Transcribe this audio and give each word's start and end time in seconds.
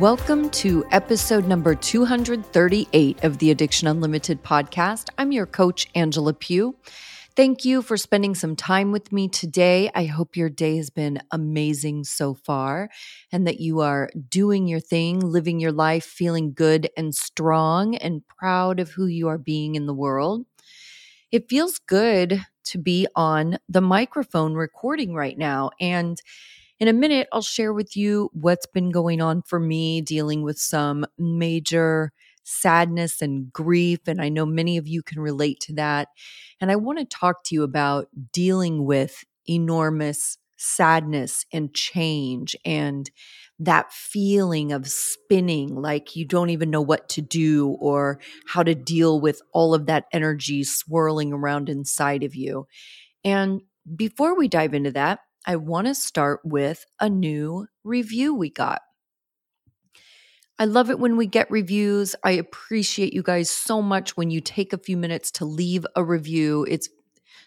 Welcome 0.00 0.50
to 0.50 0.84
episode 0.90 1.46
number 1.46 1.76
238 1.76 3.22
of 3.22 3.38
the 3.38 3.52
Addiction 3.52 3.86
Unlimited 3.86 4.42
podcast. 4.42 5.08
I'm 5.16 5.30
your 5.30 5.46
coach, 5.46 5.86
Angela 5.94 6.34
Pugh. 6.34 6.74
Thank 7.36 7.64
you 7.64 7.80
for 7.80 7.96
spending 7.96 8.34
some 8.34 8.56
time 8.56 8.90
with 8.90 9.12
me 9.12 9.28
today. 9.28 9.90
I 9.94 10.06
hope 10.06 10.36
your 10.36 10.50
day 10.50 10.76
has 10.78 10.90
been 10.90 11.22
amazing 11.30 12.04
so 12.04 12.34
far 12.34 12.90
and 13.30 13.46
that 13.46 13.60
you 13.60 13.80
are 13.80 14.10
doing 14.28 14.66
your 14.66 14.80
thing, 14.80 15.20
living 15.20 15.60
your 15.60 15.72
life, 15.72 16.04
feeling 16.04 16.52
good 16.52 16.90
and 16.96 17.14
strong 17.14 17.94
and 17.94 18.26
proud 18.26 18.80
of 18.80 18.90
who 18.90 19.06
you 19.06 19.28
are 19.28 19.38
being 19.38 19.76
in 19.76 19.86
the 19.86 19.94
world. 19.94 20.44
It 21.30 21.48
feels 21.48 21.78
good 21.78 22.44
to 22.64 22.78
be 22.78 23.06
on 23.14 23.58
the 23.68 23.80
microphone 23.80 24.54
recording 24.54 25.14
right 25.14 25.38
now. 25.38 25.70
And 25.80 26.20
in 26.80 26.88
a 26.88 26.92
minute, 26.92 27.28
I'll 27.32 27.42
share 27.42 27.72
with 27.72 27.96
you 27.96 28.30
what's 28.32 28.66
been 28.66 28.90
going 28.90 29.20
on 29.20 29.42
for 29.42 29.60
me 29.60 30.00
dealing 30.00 30.42
with 30.42 30.58
some 30.58 31.06
major 31.18 32.12
sadness 32.44 33.22
and 33.22 33.52
grief. 33.52 34.00
And 34.06 34.20
I 34.20 34.28
know 34.28 34.44
many 34.44 34.76
of 34.76 34.86
you 34.86 35.02
can 35.02 35.20
relate 35.20 35.60
to 35.60 35.74
that. 35.74 36.08
And 36.60 36.70
I 36.70 36.76
want 36.76 36.98
to 36.98 37.04
talk 37.04 37.44
to 37.44 37.54
you 37.54 37.62
about 37.62 38.08
dealing 38.32 38.84
with 38.84 39.24
enormous 39.48 40.38
sadness 40.56 41.44
and 41.52 41.74
change 41.74 42.56
and 42.64 43.10
that 43.58 43.92
feeling 43.92 44.72
of 44.72 44.88
spinning 44.88 45.74
like 45.74 46.16
you 46.16 46.24
don't 46.24 46.50
even 46.50 46.70
know 46.70 46.80
what 46.80 47.08
to 47.08 47.20
do 47.20 47.76
or 47.80 48.20
how 48.46 48.62
to 48.62 48.74
deal 48.74 49.20
with 49.20 49.40
all 49.52 49.74
of 49.74 49.86
that 49.86 50.04
energy 50.12 50.64
swirling 50.64 51.32
around 51.32 51.68
inside 51.68 52.22
of 52.22 52.34
you. 52.34 52.66
And 53.24 53.62
before 53.96 54.36
we 54.36 54.48
dive 54.48 54.74
into 54.74 54.90
that, 54.92 55.20
I 55.46 55.56
want 55.56 55.86
to 55.86 55.94
start 55.94 56.40
with 56.44 56.84
a 57.00 57.08
new 57.08 57.66
review 57.84 58.34
we 58.34 58.50
got. 58.50 58.82
I 60.58 60.66
love 60.66 60.90
it 60.90 61.00
when 61.00 61.16
we 61.16 61.26
get 61.26 61.50
reviews. 61.50 62.14
I 62.22 62.32
appreciate 62.32 63.12
you 63.12 63.22
guys 63.22 63.50
so 63.50 63.82
much 63.82 64.16
when 64.16 64.30
you 64.30 64.40
take 64.40 64.72
a 64.72 64.78
few 64.78 64.96
minutes 64.96 65.30
to 65.32 65.44
leave 65.44 65.84
a 65.96 66.04
review. 66.04 66.64
It's 66.68 66.88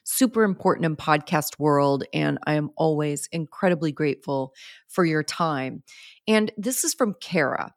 super 0.03 0.43
important 0.43 0.85
in 0.85 0.95
podcast 0.95 1.59
world 1.59 2.03
and 2.13 2.37
I 2.45 2.53
am 2.55 2.71
always 2.75 3.27
incredibly 3.31 3.91
grateful 3.91 4.53
for 4.87 5.05
your 5.05 5.23
time. 5.23 5.83
And 6.27 6.51
this 6.57 6.83
is 6.83 6.93
from 6.93 7.15
Kara 7.21 7.73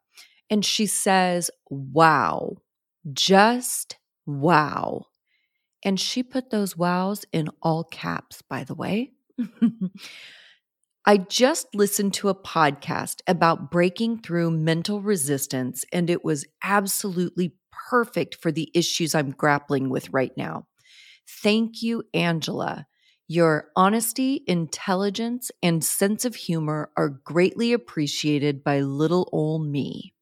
and 0.49 0.65
she 0.65 0.85
says, 0.85 1.49
"Wow. 1.69 2.57
Just 3.13 3.97
wow." 4.25 5.05
And 5.83 5.99
she 5.99 6.23
put 6.23 6.49
those 6.51 6.77
wows 6.77 7.25
in 7.31 7.49
all 7.61 7.83
caps, 7.85 8.41
by 8.41 8.63
the 8.63 8.75
way. 8.75 9.13
I 11.05 11.17
just 11.17 11.73
listened 11.73 12.13
to 12.15 12.29
a 12.29 12.35
podcast 12.35 13.21
about 13.27 13.71
breaking 13.71 14.19
through 14.19 14.51
mental 14.51 15.01
resistance, 15.01 15.83
and 15.91 16.09
it 16.09 16.23
was 16.23 16.45
absolutely 16.63 17.55
perfect 17.89 18.35
for 18.35 18.51
the 18.51 18.69
issues 18.75 19.15
I'm 19.15 19.31
grappling 19.31 19.89
with 19.89 20.11
right 20.11 20.31
now. 20.37 20.67
Thank 21.27 21.81
you, 21.81 22.03
Angela. 22.13 22.87
Your 23.27 23.69
honesty, 23.75 24.43
intelligence, 24.47 25.51
and 25.63 25.83
sense 25.83 26.25
of 26.25 26.35
humor 26.35 26.91
are 26.97 27.09
greatly 27.09 27.73
appreciated 27.73 28.63
by 28.63 28.81
little 28.81 29.29
old 29.31 29.67
me. 29.67 30.13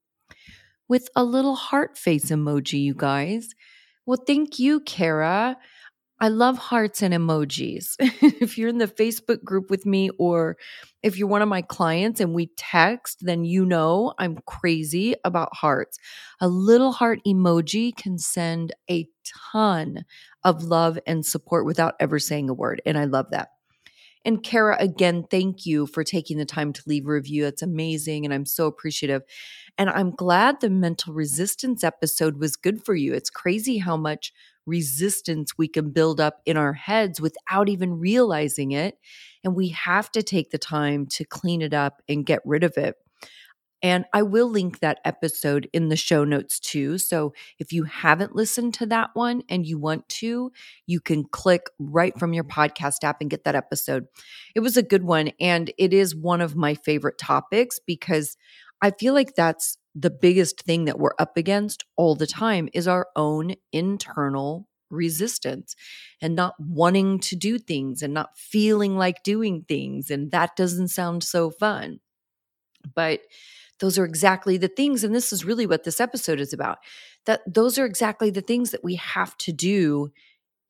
With 0.87 1.09
a 1.15 1.23
little 1.23 1.55
heart 1.55 1.97
face 1.97 2.31
emoji, 2.31 2.81
you 2.81 2.93
guys. 2.95 3.49
Well, 4.05 4.23
thank 4.25 4.57
you, 4.59 4.79
Kara. 4.81 5.57
I 6.21 6.27
love 6.27 6.57
hearts 6.57 7.01
and 7.01 7.13
emojis. 7.13 7.95
if 7.99 8.57
you're 8.57 8.69
in 8.69 8.77
the 8.77 8.87
Facebook 8.87 9.43
group 9.43 9.69
with 9.69 9.85
me, 9.85 10.09
or 10.19 10.57
if 11.01 11.17
you're 11.17 11.29
one 11.29 11.41
of 11.41 11.47
my 11.47 11.61
clients 11.61 12.19
and 12.19 12.33
we 12.33 12.51
text, 12.57 13.19
then 13.21 13.45
you 13.45 13.65
know 13.65 14.13
I'm 14.19 14.37
crazy 14.45 15.15
about 15.23 15.55
hearts. 15.55 15.97
A 16.41 16.49
little 16.49 16.91
heart 16.91 17.19
emoji 17.25 17.95
can 17.95 18.17
send 18.17 18.73
a 18.89 19.07
ton 19.53 20.03
of 20.43 20.63
love 20.63 20.99
and 21.07 21.25
support 21.25 21.65
without 21.65 21.95
ever 21.99 22.19
saying 22.19 22.49
a 22.49 22.53
word. 22.53 22.81
And 22.85 22.97
I 22.97 23.05
love 23.05 23.27
that. 23.31 23.49
And 24.25 24.43
Kara, 24.43 24.75
again, 24.79 25.25
thank 25.31 25.65
you 25.65 25.87
for 25.87 26.03
taking 26.03 26.37
the 26.37 26.45
time 26.45 26.73
to 26.73 26.83
leave 26.85 27.07
a 27.07 27.11
review. 27.11 27.45
It's 27.45 27.61
amazing. 27.61 28.25
And 28.25 28.33
I'm 28.33 28.45
so 28.45 28.67
appreciative. 28.67 29.21
And 29.77 29.89
I'm 29.89 30.11
glad 30.11 30.59
the 30.59 30.69
mental 30.69 31.13
resistance 31.13 31.85
episode 31.85 32.37
was 32.37 32.57
good 32.57 32.83
for 32.83 32.95
you. 32.95 33.13
It's 33.13 33.29
crazy 33.29 33.77
how 33.77 33.95
much 33.95 34.33
resistance 34.69 35.57
we 35.57 35.67
can 35.67 35.91
build 35.91 36.21
up 36.21 36.41
in 36.45 36.55
our 36.55 36.73
heads 36.73 37.19
without 37.19 37.67
even 37.67 37.99
realizing 37.99 38.71
it. 38.71 38.97
And 39.43 39.55
we 39.55 39.69
have 39.69 40.11
to 40.11 40.23
take 40.23 40.51
the 40.51 40.57
time 40.57 41.07
to 41.07 41.25
clean 41.25 41.61
it 41.61 41.73
up 41.73 42.01
and 42.07 42.25
get 42.25 42.41
rid 42.45 42.63
of 42.63 42.77
it. 42.77 42.95
And 43.81 44.05
I 44.13 44.23
will 44.23 44.49
link 44.49 44.79
that 44.79 44.99
episode 45.05 45.69
in 45.71 45.87
the 45.87 45.95
show 45.95 46.25
notes 46.25 46.59
too. 46.59 46.97
So 46.97 47.33
if 47.59 47.71
you 47.71 47.85
haven't 47.85 48.35
listened 48.35 48.73
to 48.75 48.85
that 48.87 49.11
one 49.13 49.41
and 49.47 49.65
you 49.65 49.79
want 49.79 50.07
to, 50.09 50.51
you 50.85 50.99
can 50.99 51.23
click 51.23 51.69
right 51.79 52.17
from 52.19 52.33
your 52.33 52.43
podcast 52.43 53.03
app 53.03 53.21
and 53.21 53.29
get 53.29 53.45
that 53.45 53.55
episode. 53.55 54.07
It 54.53 54.59
was 54.59 54.75
a 54.75 54.83
good 54.83 55.03
one. 55.03 55.31
And 55.39 55.71
it 55.77 55.93
is 55.93 56.13
one 56.13 56.41
of 56.41 56.57
my 56.57 56.73
favorite 56.73 57.17
topics 57.17 57.79
because 57.79 58.35
I 58.81 58.91
feel 58.91 59.13
like 59.13 59.35
that's 59.35 59.77
the 59.95 60.09
biggest 60.09 60.61
thing 60.61 60.85
that 60.85 60.99
we're 60.99 61.15
up 61.19 61.37
against 61.37 61.83
all 61.95 62.15
the 62.15 62.27
time 62.27 62.69
is 62.73 62.87
our 62.87 63.07
own 63.15 63.55
internal 63.71 64.67
resistance 64.89 65.75
and 66.21 66.35
not 66.35 66.55
wanting 66.59 67.19
to 67.19 67.35
do 67.35 67.59
things 67.59 68.01
and 68.01 68.13
not 68.13 68.37
feeling 68.37 68.97
like 68.97 69.23
doing 69.23 69.63
things. 69.67 70.09
And 70.09 70.31
that 70.31 70.55
doesn't 70.55 70.89
sound 70.89 71.23
so 71.23 71.51
fun. 71.51 71.99
But 72.95 73.21
those 73.79 73.97
are 73.97 74.05
exactly 74.05 74.57
the 74.57 74.67
things. 74.67 75.03
And 75.03 75.13
this 75.13 75.31
is 75.31 75.45
really 75.45 75.65
what 75.65 75.83
this 75.83 75.99
episode 75.99 76.39
is 76.39 76.53
about 76.53 76.79
that 77.25 77.41
those 77.45 77.77
are 77.77 77.85
exactly 77.85 78.29
the 78.29 78.41
things 78.41 78.71
that 78.71 78.83
we 78.83 78.95
have 78.95 79.37
to 79.37 79.51
do 79.51 80.11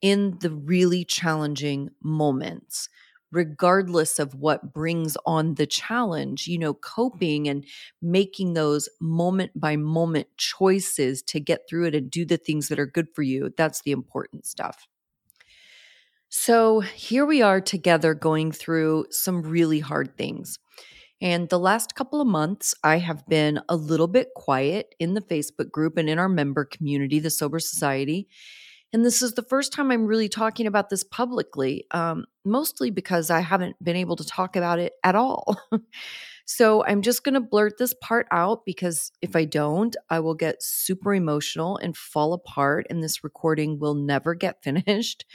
in 0.01 0.37
the 0.39 0.49
really 0.49 1.05
challenging 1.05 1.89
moments 2.01 2.89
regardless 3.31 4.19
of 4.19 4.35
what 4.35 4.73
brings 4.73 5.17
on 5.25 5.55
the 5.55 5.65
challenge, 5.65 6.47
you 6.47 6.57
know, 6.57 6.73
mm-hmm. 6.73 7.01
coping 7.01 7.47
and 7.47 7.65
making 8.01 8.53
those 8.53 8.89
moment 8.99 9.51
by 9.55 9.75
moment 9.75 10.27
choices 10.37 11.21
to 11.23 11.39
get 11.39 11.67
through 11.69 11.85
it 11.85 11.95
and 11.95 12.09
do 12.09 12.25
the 12.25 12.37
things 12.37 12.67
that 12.67 12.79
are 12.79 12.85
good 12.85 13.07
for 13.13 13.21
you. 13.21 13.53
That's 13.57 13.81
the 13.81 13.91
important 13.91 14.45
stuff. 14.45 14.87
So 16.29 16.79
here 16.81 17.25
we 17.25 17.41
are 17.41 17.59
together 17.59 18.13
going 18.13 18.51
through 18.51 19.07
some 19.09 19.41
really 19.41 19.79
hard 19.79 20.15
things. 20.15 20.59
And 21.21 21.49
the 21.49 21.59
last 21.59 21.95
couple 21.95 22.21
of 22.21 22.27
months, 22.27 22.75
I 22.83 22.99
have 22.99 23.27
been 23.27 23.59
a 23.67 23.75
little 23.75 24.07
bit 24.07 24.29
quiet 24.35 24.95
in 24.99 25.15
the 25.15 25.21
Facebook 25.21 25.71
group 25.71 25.97
and 25.97 26.09
in 26.09 26.17
our 26.19 26.29
member 26.29 26.63
community, 26.63 27.19
the 27.19 27.29
Sober 27.29 27.59
Society. 27.59 28.27
And 28.91 29.05
this 29.05 29.21
is 29.21 29.33
the 29.33 29.43
first 29.43 29.71
time 29.71 29.91
I'm 29.91 30.05
really 30.05 30.29
talking 30.29 30.65
about 30.65 30.89
this 30.89 31.03
publicly, 31.03 31.85
um, 31.91 32.25
mostly 32.43 32.89
because 32.89 33.29
I 33.29 33.39
haven't 33.39 33.75
been 33.83 33.95
able 33.95 34.15
to 34.15 34.25
talk 34.25 34.55
about 34.55 34.79
it 34.79 34.93
at 35.03 35.15
all. 35.15 35.57
so 36.45 36.83
I'm 36.85 37.03
just 37.03 37.23
going 37.23 37.35
to 37.35 37.39
blurt 37.39 37.77
this 37.77 37.93
part 38.01 38.27
out 38.31 38.65
because 38.65 39.11
if 39.21 39.35
I 39.35 39.45
don't, 39.45 39.95
I 40.09 40.19
will 40.21 40.33
get 40.33 40.63
super 40.63 41.13
emotional 41.13 41.77
and 41.77 41.95
fall 41.95 42.33
apart, 42.33 42.87
and 42.89 43.03
this 43.03 43.23
recording 43.23 43.79
will 43.79 43.93
never 43.95 44.33
get 44.33 44.63
finished. 44.63 45.25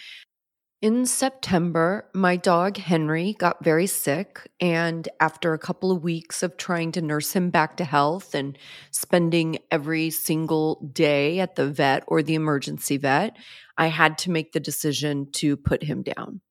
In 0.81 1.07
September, 1.07 2.11
my 2.13 2.37
dog 2.37 2.77
Henry 2.77 3.35
got 3.39 3.65
very 3.65 3.87
sick. 3.87 4.51
And 4.61 5.09
after 5.19 5.55
a 5.55 5.59
couple 5.59 5.91
of 5.91 6.05
weeks 6.05 6.43
of 6.43 6.59
trying 6.59 6.93
to 6.93 7.01
nurse 7.01 7.33
him 7.33 7.49
back 7.49 7.79
to 7.79 7.85
health 7.85 8.35
and 8.35 8.59
spending 8.91 9.59
every 9.71 10.11
single 10.11 10.87
day 10.93 11.41
at 11.41 11.57
the 11.57 11.69
vet 11.69 12.05
or 12.07 12.23
the 12.23 12.35
emergency 12.35 12.99
vet, 12.99 13.37
I 13.79 13.87
had 13.87 14.19
to 14.19 14.31
make 14.31 14.53
the 14.53 14.61
decision 14.61 15.31
to 15.33 15.57
put 15.57 15.83
him 15.83 16.03
down. 16.03 16.43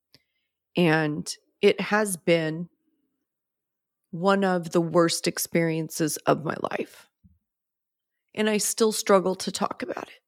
And 0.75 1.31
it 1.61 1.79
has 1.79 2.17
been 2.17 2.69
one 4.09 4.43
of 4.43 4.71
the 4.71 4.81
worst 4.81 5.27
experiences 5.27 6.17
of 6.17 6.43
my 6.43 6.55
life. 6.71 7.07
And 8.33 8.49
I 8.49 8.57
still 8.57 8.91
struggle 8.91 9.35
to 9.35 9.51
talk 9.51 9.83
about 9.83 10.07
it. 10.07 10.22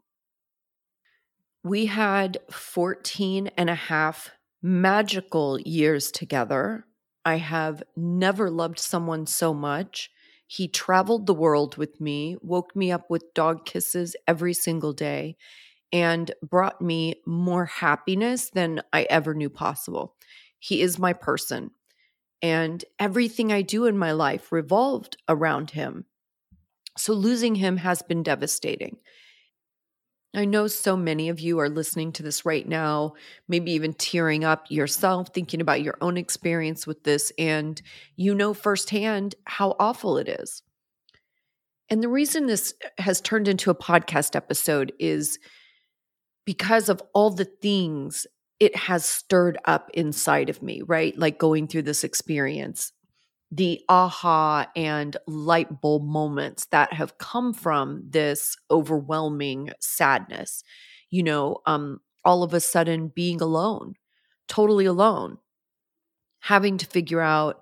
We 1.65 1.87
had 1.87 2.37
14 2.51 3.47
and 3.57 3.71
a 3.71 3.75
half 3.75 4.29
magical 4.61 5.59
years 5.59 6.11
together. 6.11 6.85
I 7.25 7.37
have 7.37 7.81
never 7.97 8.51
loved 8.51 8.79
someone 8.79 9.25
so 9.25 9.51
much 9.51 10.11
He 10.47 10.67
traveled 10.67 11.25
the 11.25 11.33
world 11.33 11.77
with 11.77 11.99
me, 11.99 12.37
woke 12.41 12.75
me 12.75 12.91
up 12.91 13.09
with 13.09 13.33
dog 13.33 13.65
kisses 13.65 14.15
every 14.27 14.53
single 14.53 14.93
day, 14.93 15.37
and 15.91 16.31
brought 16.43 16.81
me 16.81 17.15
more 17.25 17.65
happiness 17.65 18.49
than 18.51 18.81
I 18.93 19.07
ever 19.09 19.33
knew 19.33 19.49
possible. 19.49 20.15
He 20.59 20.81
is 20.81 20.99
my 20.99 21.13
person. 21.13 21.71
And 22.41 22.85
everything 22.99 23.51
I 23.51 23.63
do 23.63 23.85
in 23.85 23.97
my 23.97 24.11
life 24.11 24.51
revolved 24.51 25.17
around 25.27 25.71
him. 25.71 26.05
So 26.97 27.13
losing 27.13 27.55
him 27.55 27.77
has 27.77 28.03
been 28.03 28.23
devastating. 28.23 28.97
I 30.35 30.45
know 30.45 30.67
so 30.67 30.97
many 30.97 31.29
of 31.29 31.39
you 31.39 31.59
are 31.59 31.69
listening 31.69 32.11
to 32.13 32.23
this 32.23 32.45
right 32.45 32.67
now, 32.67 33.13
maybe 33.47 33.71
even 33.71 33.93
tearing 33.93 34.43
up 34.43 34.69
yourself, 34.69 35.29
thinking 35.33 35.61
about 35.61 35.81
your 35.81 35.97
own 36.01 36.17
experience 36.17 36.85
with 36.85 37.03
this, 37.03 37.31
and 37.37 37.81
you 38.15 38.35
know 38.35 38.53
firsthand 38.53 39.35
how 39.45 39.75
awful 39.79 40.17
it 40.17 40.27
is. 40.27 40.61
And 41.89 42.01
the 42.03 42.09
reason 42.09 42.47
this 42.47 42.73
uh, 42.83 43.01
has 43.01 43.21
turned 43.21 43.47
into 43.47 43.69
a 43.69 43.75
podcast 43.75 44.35
episode 44.35 44.91
is 44.99 45.39
because 46.45 46.89
of 46.89 47.01
all 47.13 47.29
the 47.29 47.45
things 47.45 48.27
it 48.59 48.75
has 48.75 49.05
stirred 49.05 49.57
up 49.65 49.89
inside 49.93 50.49
of 50.49 50.61
me, 50.61 50.81
right? 50.81 51.17
Like 51.17 51.37
going 51.37 51.67
through 51.67 51.83
this 51.83 52.03
experience 52.03 52.91
the 53.51 53.81
aha 53.89 54.67
and 54.75 55.17
light 55.27 55.81
bulb 55.81 56.03
moments 56.03 56.65
that 56.67 56.93
have 56.93 57.17
come 57.17 57.53
from 57.53 58.03
this 58.09 58.55
overwhelming 58.71 59.71
sadness. 59.79 60.63
You 61.09 61.23
know, 61.23 61.57
um, 61.65 62.01
all 62.25 62.43
of 62.43 62.53
a 62.53 62.59
sudden 62.59 63.11
being 63.15 63.41
alone, 63.41 63.93
totally 64.47 64.85
alone, 64.85 65.37
having 66.39 66.77
to 66.77 66.85
figure 66.85 67.21
out 67.21 67.61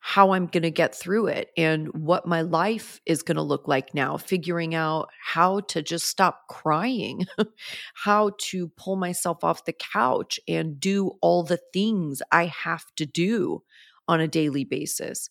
how 0.00 0.32
I'm 0.32 0.46
going 0.46 0.62
to 0.64 0.70
get 0.70 0.94
through 0.94 1.26
it 1.28 1.50
and 1.56 1.88
what 1.92 2.26
my 2.26 2.42
life 2.42 3.00
is 3.06 3.22
going 3.22 3.36
to 3.36 3.42
look 3.42 3.68
like 3.68 3.94
now, 3.94 4.16
figuring 4.16 4.74
out 4.74 5.10
how 5.22 5.60
to 5.60 5.82
just 5.82 6.06
stop 6.06 6.42
crying, 6.48 7.26
how 7.94 8.32
to 8.50 8.68
pull 8.78 8.96
myself 8.96 9.44
off 9.44 9.64
the 9.64 9.74
couch 9.74 10.40
and 10.48 10.80
do 10.80 11.12
all 11.22 11.42
the 11.42 11.60
things 11.72 12.22
I 12.32 12.46
have 12.46 12.84
to 12.96 13.06
do 13.06 13.62
on 14.08 14.20
a 14.20 14.28
daily 14.28 14.64
basis. 14.64 15.28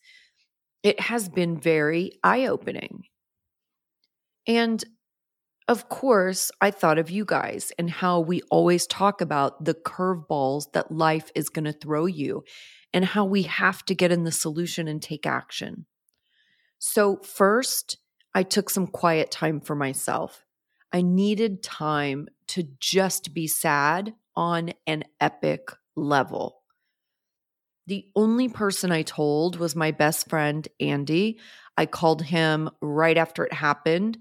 It 0.83 0.99
has 0.99 1.27
been 1.27 1.59
very 1.59 2.13
eye 2.23 2.45
opening. 2.45 3.03
And 4.47 4.83
of 5.67 5.89
course, 5.89 6.49
I 6.61 6.71
thought 6.71 6.97
of 6.97 7.09
you 7.09 7.25
guys 7.25 7.73
and 7.77 7.89
how 7.89 8.21
we 8.21 8.41
always 8.49 8.87
talk 8.87 9.19
about 9.19 9.65
the 9.65 9.73
curveballs 9.73 10.71
that 10.71 10.91
life 10.91 11.29
is 11.35 11.49
going 11.49 11.65
to 11.65 11.73
throw 11.73 12.05
you 12.05 12.43
and 12.93 13.03
how 13.03 13.25
we 13.25 13.43
have 13.43 13.83
to 13.85 13.95
get 13.95 14.11
in 14.11 14.23
the 14.23 14.31
solution 14.31 14.87
and 14.87 15.01
take 15.01 15.25
action. 15.25 15.85
So, 16.79 17.17
first, 17.17 17.97
I 18.33 18.43
took 18.43 18.69
some 18.69 18.87
quiet 18.87 19.29
time 19.29 19.59
for 19.59 19.75
myself. 19.75 20.45
I 20.93 21.01
needed 21.01 21.63
time 21.63 22.27
to 22.49 22.63
just 22.79 23.33
be 23.33 23.47
sad 23.47 24.13
on 24.35 24.71
an 24.85 25.03
epic 25.19 25.69
level. 25.95 26.56
The 27.87 28.05
only 28.15 28.49
person 28.49 28.91
I 28.91 29.01
told 29.01 29.57
was 29.57 29.75
my 29.75 29.91
best 29.91 30.29
friend, 30.29 30.67
Andy. 30.79 31.39
I 31.77 31.85
called 31.85 32.21
him 32.21 32.69
right 32.81 33.17
after 33.17 33.45
it 33.45 33.53
happened. 33.53 34.17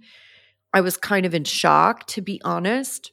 I 0.72 0.80
was 0.82 0.96
kind 0.96 1.26
of 1.26 1.34
in 1.34 1.44
shock, 1.44 2.06
to 2.08 2.22
be 2.22 2.40
honest. 2.44 3.10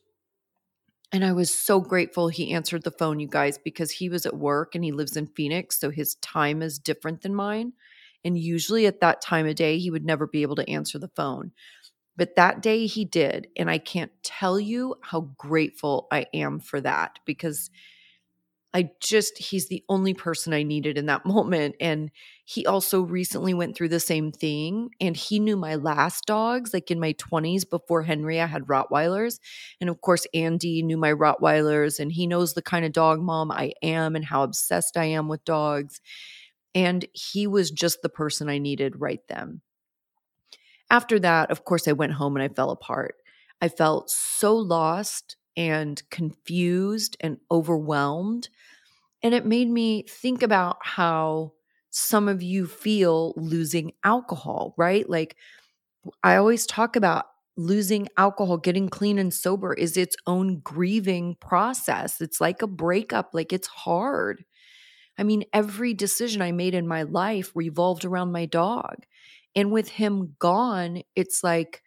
And 1.12 1.26
I 1.26 1.32
was 1.32 1.52
so 1.58 1.80
grateful 1.80 2.28
he 2.28 2.54
answered 2.54 2.84
the 2.84 2.92
phone, 2.92 3.20
you 3.20 3.28
guys, 3.28 3.58
because 3.58 3.92
he 3.92 4.10
was 4.10 4.26
at 4.26 4.38
work 4.38 4.76
and 4.76 4.84
he 4.84 4.92
lives 4.92 5.18
in 5.18 5.28
Phoenix. 5.28 5.80
So 5.80 5.90
his 5.90 6.16
time 6.16 6.62
is 6.62 6.80
different 6.80 7.22
than 7.22 7.36
mine. 7.36 7.74
And 8.24 8.38
usually 8.38 8.86
at 8.86 9.02
that 9.02 9.22
time 9.22 9.48
of 9.48 9.56
day, 9.56 9.80
he 9.80 9.92
would 9.92 10.06
never 10.06 10.28
be 10.28 10.44
able 10.44 10.56
to 10.56 10.70
answer 10.70 11.00
the 11.00 11.12
phone. 11.16 11.52
But 12.16 12.36
that 12.36 12.62
day 12.62 12.86
he 12.86 13.06
did. 13.06 13.48
And 13.58 13.70
I 13.70 13.80
can't 13.80 14.12
tell 14.24 14.60
you 14.60 14.96
how 15.02 15.34
grateful 15.38 16.08
I 16.12 16.28
am 16.34 16.60
for 16.60 16.80
that 16.82 17.20
because 17.26 17.70
I 18.74 18.90
just, 19.00 19.38
he's 19.38 19.68
the 19.68 19.84
only 19.88 20.14
person 20.14 20.52
I 20.52 20.64
needed 20.64 20.98
in 20.98 21.06
that 21.06 21.26
moment. 21.26 21.76
And 21.80 22.12
he 22.46 22.66
also 22.66 23.02
recently 23.02 23.54
went 23.54 23.76
through 23.76 23.90
the 23.90 24.00
same 24.00 24.32
thing. 24.32 24.90
And 25.00 25.16
he 25.16 25.40
knew 25.40 25.56
my 25.56 25.76
last 25.76 26.26
dogs, 26.26 26.74
like 26.74 26.90
in 26.92 27.00
my 27.00 27.14
20s 27.14 27.70
before 27.70 28.04
Henry, 28.04 28.42
I 28.42 28.48
had 28.48 28.64
Rottweilers. 28.64 29.40
And 29.80 29.90
of 29.90 30.02
course, 30.02 30.26
Andy 30.34 30.82
knew 30.82 30.98
my 30.98 31.14
Rottweilers 31.14 32.00
and 32.00 32.12
he 32.12 32.28
knows 32.28 32.54
the 32.54 32.62
kind 32.62 32.86
of 32.86 32.92
dog 32.92 33.22
mom 33.22 33.52
I 33.52 33.74
am 33.82 34.16
and 34.16 34.26
how 34.26 34.44
obsessed 34.44 34.98
I 34.98 35.06
am 35.06 35.28
with 35.28 35.46
dogs. 35.46 36.02
And 36.76 37.06
he 37.14 37.46
was 37.46 37.70
just 37.70 38.02
the 38.02 38.10
person 38.10 38.50
I 38.50 38.58
needed 38.58 39.00
right 39.00 39.22
then. 39.30 39.62
After 40.90 41.20
that, 41.20 41.52
of 41.52 41.66
course, 41.66 41.88
I 41.88 41.94
went 41.94 42.14
home 42.14 42.36
and 42.36 42.44
I 42.44 42.54
fell 42.54 42.72
apart. 42.72 43.16
I 43.62 43.70
felt 43.70 44.10
so 44.10 44.56
lost 44.56 45.38
and 45.58 46.02
confused 46.10 47.18
and 47.20 47.38
overwhelmed. 47.52 48.50
And 49.24 49.34
it 49.36 49.46
made 49.46 49.70
me 49.70 50.04
think 50.10 50.44
about 50.44 50.78
how 50.82 51.54
some 51.92 52.28
of 52.30 52.44
you 52.44 52.68
feel 52.68 53.34
losing 53.38 53.94
alcohol, 54.04 54.74
right? 54.78 55.10
Like 55.10 55.38
I 56.24 56.36
always 56.36 56.66
talk 56.66 56.96
about 56.96 57.26
losing 57.56 58.08
alcohol, 58.18 58.58
getting 58.58 58.90
clean 58.90 59.20
and 59.20 59.34
sober 59.34 59.74
is 59.74 59.96
its 59.96 60.16
own 60.26 60.60
grieving 60.62 61.36
process. 61.40 62.20
It's 62.20 62.42
like 62.42 62.62
a 62.62 62.68
breakup, 62.68 63.30
like 63.34 63.54
it's 63.54 63.68
hard. 63.68 64.44
I 65.18 65.24
mean, 65.24 65.44
every 65.54 65.94
decision 65.94 66.42
I 66.42 66.52
made 66.52 66.76
in 66.76 66.88
my 66.88 67.04
life 67.04 67.52
revolved 67.56 68.06
around 68.06 68.32
my 68.32 68.46
dog. 68.46 68.96
And 69.56 69.72
with 69.72 69.90
him 69.90 70.36
gone, 70.40 71.04
it's 71.16 71.44
like 71.44 71.84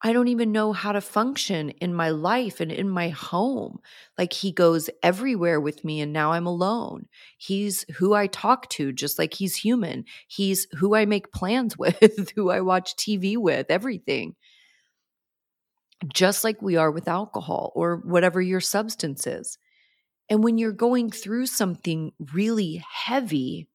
I 0.00 0.12
don't 0.12 0.28
even 0.28 0.52
know 0.52 0.72
how 0.72 0.92
to 0.92 1.00
function 1.00 1.70
in 1.70 1.92
my 1.92 2.10
life 2.10 2.60
and 2.60 2.70
in 2.70 2.88
my 2.88 3.08
home. 3.08 3.80
Like 4.16 4.32
he 4.32 4.52
goes 4.52 4.88
everywhere 5.02 5.60
with 5.60 5.84
me, 5.84 6.00
and 6.00 6.12
now 6.12 6.32
I'm 6.32 6.46
alone. 6.46 7.06
He's 7.36 7.84
who 7.96 8.14
I 8.14 8.28
talk 8.28 8.68
to, 8.70 8.92
just 8.92 9.18
like 9.18 9.34
he's 9.34 9.56
human. 9.56 10.04
He's 10.28 10.68
who 10.76 10.94
I 10.94 11.04
make 11.04 11.32
plans 11.32 11.76
with, 11.76 12.30
who 12.36 12.50
I 12.50 12.60
watch 12.60 12.94
TV 12.94 13.36
with, 13.36 13.66
everything. 13.70 14.36
Just 16.14 16.44
like 16.44 16.62
we 16.62 16.76
are 16.76 16.92
with 16.92 17.08
alcohol 17.08 17.72
or 17.74 17.96
whatever 17.96 18.40
your 18.40 18.60
substance 18.60 19.26
is. 19.26 19.58
And 20.30 20.44
when 20.44 20.58
you're 20.58 20.70
going 20.70 21.10
through 21.10 21.46
something 21.46 22.12
really 22.32 22.84
heavy, 22.88 23.68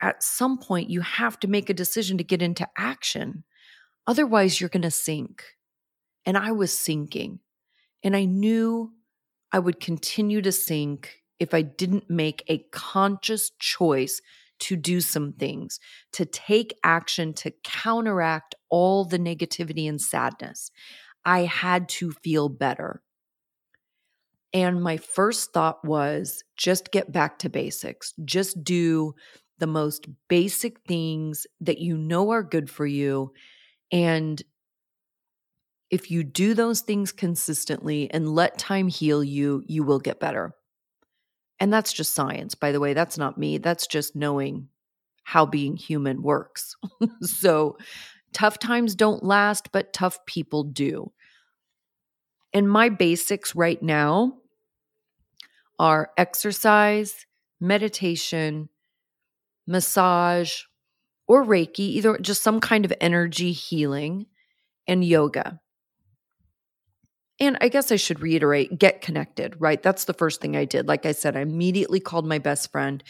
at 0.00 0.22
some 0.22 0.56
point 0.56 0.88
you 0.88 1.02
have 1.02 1.38
to 1.40 1.48
make 1.48 1.68
a 1.68 1.74
decision 1.74 2.16
to 2.16 2.24
get 2.24 2.40
into 2.40 2.66
action 2.78 3.44
Otherwise, 4.06 4.60
you're 4.60 4.70
going 4.70 4.82
to 4.82 4.90
sink. 4.90 5.44
And 6.24 6.36
I 6.36 6.52
was 6.52 6.76
sinking. 6.76 7.40
And 8.02 8.16
I 8.16 8.24
knew 8.24 8.92
I 9.52 9.58
would 9.58 9.80
continue 9.80 10.42
to 10.42 10.52
sink 10.52 11.22
if 11.38 11.54
I 11.54 11.62
didn't 11.62 12.08
make 12.08 12.44
a 12.48 12.58
conscious 12.70 13.50
choice 13.58 14.20
to 14.60 14.76
do 14.76 15.00
some 15.00 15.32
things, 15.32 15.80
to 16.12 16.24
take 16.24 16.78
action 16.84 17.32
to 17.34 17.52
counteract 17.64 18.54
all 18.70 19.04
the 19.04 19.18
negativity 19.18 19.88
and 19.88 20.00
sadness. 20.00 20.70
I 21.24 21.40
had 21.40 21.88
to 21.90 22.12
feel 22.12 22.48
better. 22.48 23.02
And 24.52 24.82
my 24.82 24.98
first 24.98 25.52
thought 25.52 25.84
was 25.84 26.44
just 26.56 26.92
get 26.92 27.10
back 27.10 27.38
to 27.40 27.48
basics. 27.48 28.12
Just 28.24 28.62
do 28.62 29.14
the 29.58 29.66
most 29.66 30.06
basic 30.28 30.80
things 30.86 31.46
that 31.60 31.78
you 31.78 31.96
know 31.96 32.30
are 32.30 32.42
good 32.42 32.70
for 32.70 32.86
you 32.86 33.32
and 33.92 34.42
if 35.90 36.10
you 36.10 36.24
do 36.24 36.54
those 36.54 36.80
things 36.80 37.12
consistently 37.12 38.10
and 38.10 38.34
let 38.34 38.58
time 38.58 38.88
heal 38.88 39.22
you, 39.22 39.62
you 39.66 39.84
will 39.84 40.00
get 40.00 40.18
better. 40.18 40.54
And 41.60 41.70
that's 41.70 41.92
just 41.92 42.14
science, 42.14 42.54
by 42.54 42.72
the 42.72 42.80
way. 42.80 42.94
That's 42.94 43.18
not 43.18 43.36
me. 43.36 43.58
That's 43.58 43.86
just 43.86 44.16
knowing 44.16 44.68
how 45.22 45.44
being 45.44 45.76
human 45.76 46.22
works. 46.22 46.74
so 47.20 47.76
tough 48.32 48.58
times 48.58 48.94
don't 48.94 49.22
last, 49.22 49.70
but 49.70 49.92
tough 49.92 50.24
people 50.24 50.64
do. 50.64 51.12
And 52.54 52.68
my 52.68 52.88
basics 52.88 53.54
right 53.54 53.80
now 53.82 54.38
are 55.78 56.10
exercise, 56.16 57.26
meditation, 57.60 58.70
massage, 59.66 60.62
or 61.32 61.46
Reiki, 61.46 61.78
either 61.78 62.18
just 62.18 62.42
some 62.42 62.60
kind 62.60 62.84
of 62.84 62.92
energy 63.00 63.52
healing 63.52 64.26
and 64.86 65.02
yoga. 65.02 65.58
And 67.40 67.56
I 67.62 67.68
guess 67.68 67.90
I 67.90 67.96
should 67.96 68.20
reiterate 68.20 68.78
get 68.78 69.00
connected, 69.00 69.56
right? 69.58 69.82
That's 69.82 70.04
the 70.04 70.12
first 70.12 70.42
thing 70.42 70.58
I 70.58 70.66
did. 70.66 70.86
Like 70.86 71.06
I 71.06 71.12
said, 71.12 71.34
I 71.34 71.40
immediately 71.40 72.00
called 72.00 72.26
my 72.26 72.38
best 72.38 72.70
friend. 72.70 73.02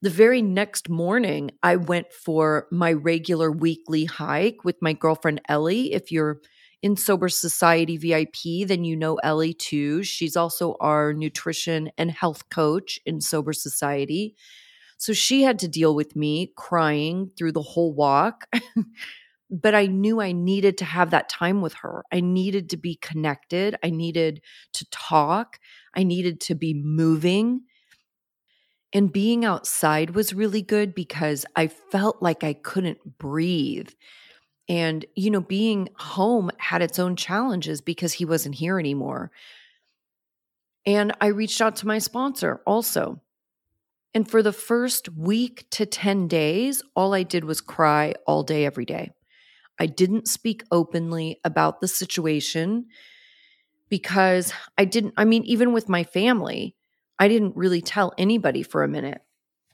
The 0.00 0.10
very 0.10 0.42
next 0.42 0.88
morning, 0.88 1.50
I 1.60 1.74
went 1.74 2.12
for 2.12 2.68
my 2.70 2.92
regular 2.92 3.50
weekly 3.50 4.04
hike 4.04 4.62
with 4.62 4.76
my 4.80 4.92
girlfriend 4.92 5.40
Ellie. 5.48 5.92
If 5.92 6.12
you're 6.12 6.42
in 6.82 6.96
Sober 6.96 7.28
Society 7.28 7.96
VIP, 7.96 8.68
then 8.68 8.84
you 8.84 8.94
know 8.94 9.16
Ellie 9.24 9.54
too. 9.54 10.04
She's 10.04 10.36
also 10.36 10.76
our 10.78 11.12
nutrition 11.12 11.90
and 11.98 12.12
health 12.12 12.48
coach 12.48 13.00
in 13.04 13.20
Sober 13.20 13.52
Society. 13.52 14.36
So 14.96 15.12
she 15.12 15.42
had 15.42 15.58
to 15.60 15.68
deal 15.68 15.94
with 15.94 16.16
me 16.16 16.52
crying 16.56 17.30
through 17.36 17.52
the 17.52 17.62
whole 17.62 17.92
walk. 17.92 18.46
but 19.50 19.74
I 19.74 19.86
knew 19.86 20.20
I 20.20 20.32
needed 20.32 20.78
to 20.78 20.84
have 20.84 21.10
that 21.10 21.28
time 21.28 21.60
with 21.60 21.74
her. 21.74 22.04
I 22.12 22.20
needed 22.20 22.70
to 22.70 22.76
be 22.76 22.96
connected. 22.96 23.76
I 23.82 23.90
needed 23.90 24.42
to 24.74 24.86
talk. 24.90 25.58
I 25.94 26.02
needed 26.02 26.40
to 26.42 26.54
be 26.54 26.74
moving. 26.74 27.62
And 28.92 29.12
being 29.12 29.44
outside 29.44 30.10
was 30.10 30.32
really 30.34 30.62
good 30.62 30.94
because 30.94 31.44
I 31.54 31.68
felt 31.68 32.22
like 32.22 32.42
I 32.42 32.54
couldn't 32.54 33.18
breathe. 33.18 33.90
And, 34.68 35.04
you 35.14 35.30
know, 35.30 35.40
being 35.40 35.88
home 35.96 36.50
had 36.58 36.82
its 36.82 36.98
own 36.98 37.14
challenges 37.14 37.80
because 37.80 38.14
he 38.14 38.24
wasn't 38.24 38.56
here 38.56 38.78
anymore. 38.78 39.30
And 40.84 41.12
I 41.20 41.26
reached 41.28 41.60
out 41.60 41.76
to 41.76 41.86
my 41.86 41.98
sponsor 41.98 42.62
also. 42.66 43.20
And 44.16 44.26
for 44.26 44.42
the 44.42 44.50
first 44.50 45.10
week 45.10 45.66
to 45.72 45.84
10 45.84 46.26
days, 46.26 46.82
all 46.94 47.12
I 47.12 47.22
did 47.22 47.44
was 47.44 47.60
cry 47.60 48.14
all 48.26 48.44
day, 48.44 48.64
every 48.64 48.86
day. 48.86 49.10
I 49.78 49.84
didn't 49.84 50.26
speak 50.26 50.62
openly 50.72 51.38
about 51.44 51.82
the 51.82 51.86
situation 51.86 52.86
because 53.90 54.54
I 54.78 54.86
didn't, 54.86 55.12
I 55.18 55.26
mean, 55.26 55.44
even 55.44 55.74
with 55.74 55.90
my 55.90 56.02
family, 56.02 56.74
I 57.18 57.28
didn't 57.28 57.56
really 57.56 57.82
tell 57.82 58.14
anybody 58.16 58.62
for 58.62 58.82
a 58.82 58.88
minute 58.88 59.20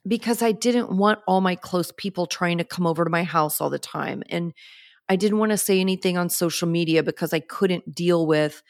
because 0.08 0.42
I 0.42 0.50
didn't 0.50 0.90
want 0.90 1.20
all 1.28 1.40
my 1.40 1.54
close 1.54 1.92
people 1.96 2.26
trying 2.26 2.58
to 2.58 2.64
come 2.64 2.84
over 2.84 3.04
to 3.04 3.10
my 3.10 3.22
house 3.22 3.60
all 3.60 3.70
the 3.70 3.78
time. 3.78 4.24
And 4.28 4.54
I 5.08 5.14
didn't 5.14 5.38
want 5.38 5.52
to 5.52 5.56
say 5.56 5.78
anything 5.78 6.18
on 6.18 6.28
social 6.28 6.66
media 6.66 7.04
because 7.04 7.32
I 7.32 7.38
couldn't 7.38 7.94
deal 7.94 8.26
with 8.26 8.60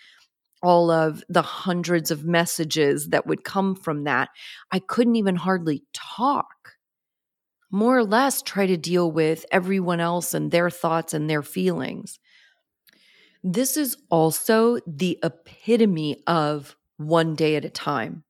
all 0.63 0.91
of 0.91 1.23
the 1.29 1.43
hundreds 1.43 2.11
of 2.11 2.25
messages 2.25 3.09
that 3.09 3.27
would 3.27 3.45
come 3.45 3.75
from 3.75 4.05
that. 4.05 4.29
I 4.71 4.79
couldn't 4.79 5.17
even 5.17 5.37
hardly 5.37 5.83
talk, 5.93 6.77
more 7.71 7.97
or 7.97 8.05
less, 8.05 8.43
try 8.43 8.67
to 8.67 8.77
deal 8.77 9.11
with 9.11 9.47
everyone 9.51 10.01
else 10.01 10.35
and 10.35 10.51
their 10.51 10.71
thoughts 10.71 11.15
and 11.15 11.29
their 11.29 11.43
feelings. 11.43 12.19
This 13.43 13.77
is 13.77 13.97
also 14.11 14.79
the 14.87 15.19
epitome 15.23 16.23
of 16.27 16.77
one 16.99 17.35
day 17.35 17.57
at 17.57 17.65
a 17.65 17.71
time. 17.71 18.25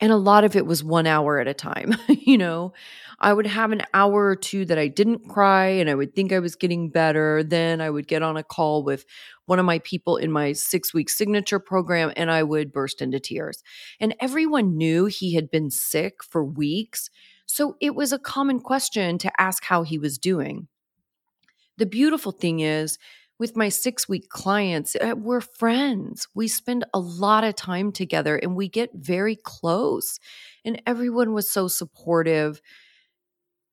And 0.00 0.12
a 0.12 0.16
lot 0.16 0.44
of 0.44 0.56
it 0.56 0.66
was 0.66 0.84
one 0.84 1.06
hour 1.06 1.38
at 1.38 1.48
a 1.48 1.54
time. 1.54 1.94
you 2.08 2.36
know, 2.36 2.74
I 3.18 3.32
would 3.32 3.46
have 3.46 3.72
an 3.72 3.82
hour 3.94 4.26
or 4.26 4.36
two 4.36 4.66
that 4.66 4.78
I 4.78 4.88
didn't 4.88 5.28
cry 5.28 5.68
and 5.68 5.88
I 5.88 5.94
would 5.94 6.14
think 6.14 6.32
I 6.32 6.38
was 6.38 6.54
getting 6.54 6.90
better. 6.90 7.42
Then 7.42 7.80
I 7.80 7.88
would 7.88 8.06
get 8.06 8.22
on 8.22 8.36
a 8.36 8.42
call 8.42 8.82
with 8.82 9.06
one 9.46 9.58
of 9.58 9.64
my 9.64 9.78
people 9.78 10.18
in 10.18 10.30
my 10.30 10.52
six 10.52 10.92
week 10.92 11.08
signature 11.08 11.58
program 11.58 12.12
and 12.14 12.30
I 12.30 12.42
would 12.42 12.72
burst 12.72 13.00
into 13.00 13.18
tears. 13.18 13.62
And 13.98 14.14
everyone 14.20 14.76
knew 14.76 15.06
he 15.06 15.34
had 15.34 15.50
been 15.50 15.70
sick 15.70 16.22
for 16.22 16.44
weeks. 16.44 17.08
So 17.46 17.76
it 17.80 17.94
was 17.94 18.12
a 18.12 18.18
common 18.18 18.60
question 18.60 19.16
to 19.18 19.40
ask 19.40 19.64
how 19.64 19.82
he 19.82 19.98
was 19.98 20.18
doing. 20.18 20.68
The 21.78 21.86
beautiful 21.86 22.32
thing 22.32 22.60
is, 22.60 22.98
with 23.38 23.56
my 23.56 23.68
six 23.68 24.08
week 24.08 24.28
clients, 24.28 24.96
uh, 24.96 25.14
we're 25.16 25.40
friends. 25.40 26.26
We 26.34 26.48
spend 26.48 26.84
a 26.94 26.98
lot 26.98 27.44
of 27.44 27.54
time 27.54 27.92
together 27.92 28.36
and 28.36 28.56
we 28.56 28.68
get 28.68 28.90
very 28.94 29.36
close. 29.36 30.18
And 30.64 30.80
everyone 30.86 31.32
was 31.32 31.50
so 31.50 31.68
supportive 31.68 32.60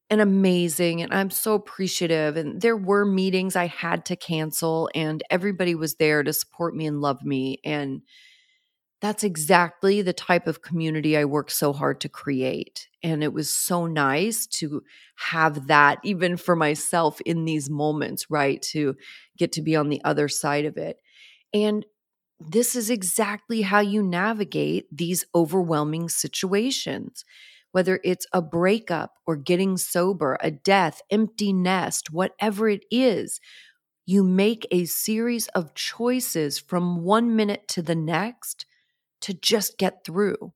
and 0.10 0.22
amazing. 0.22 1.02
And 1.02 1.14
I'm 1.14 1.30
so 1.30 1.54
appreciative. 1.54 2.38
And 2.38 2.62
there 2.62 2.78
were 2.78 3.06
meetings 3.06 3.56
I 3.56 3.68
had 3.68 4.06
to 4.06 4.16
cancel, 4.16 4.90
and 4.94 5.24
everybody 5.30 5.76
was 5.76 5.96
there 5.96 6.24
to 6.24 6.34
support 6.34 6.76
me 6.76 6.86
and 6.86 7.02
love 7.02 7.24
me. 7.24 7.60
And 7.64 8.02
that's 9.04 9.26
exactly 9.26 10.02
the 10.02 10.14
type 10.14 10.48
of 10.48 10.62
community 10.62 11.18
I 11.18 11.26
worked 11.26 11.52
so 11.52 11.74
hard 11.74 12.00
to 12.02 12.10
create. 12.10 12.88
And 13.04 13.22
it 13.22 13.34
was 13.34 13.50
so 13.50 13.86
nice 13.86 14.48
to 14.48 14.82
have 15.18 15.68
that, 15.68 16.00
even 16.06 16.38
for 16.38 16.56
myself 16.56 17.20
in 17.20 17.44
these 17.44 17.70
moments, 17.70 18.30
right? 18.30 18.62
To 18.72 18.96
get 19.38 19.52
to 19.52 19.62
be 19.62 19.76
on 19.76 19.90
the 19.90 20.02
other 20.06 20.30
side 20.30 20.64
of 20.64 20.78
it. 20.78 21.02
And 21.54 21.86
this 22.40 22.78
is 22.78 22.90
exactly 22.90 23.64
how 23.64 23.82
you 23.82 24.02
navigate 24.02 24.86
these 24.90 25.26
overwhelming 25.36 26.08
situations. 26.08 27.26
Whether 27.74 28.00
it's 28.06 28.26
a 28.32 28.42
breakup 28.42 29.16
or 29.28 29.36
getting 29.36 29.76
sober, 29.76 30.38
a 30.40 30.50
death, 30.50 31.02
empty 31.12 31.52
nest, 31.52 32.14
whatever 32.14 32.70
it 32.70 32.86
is, 32.90 33.42
you 34.06 34.24
make 34.24 34.66
a 34.72 34.86
series 34.86 35.50
of 35.50 35.74
choices 35.74 36.58
from 36.58 37.04
one 37.04 37.36
minute 37.36 37.68
to 37.68 37.82
the 37.82 37.96
next 37.96 38.66
to 39.24 39.34
just 39.34 39.78
get 39.78 40.06
through. 40.06 40.54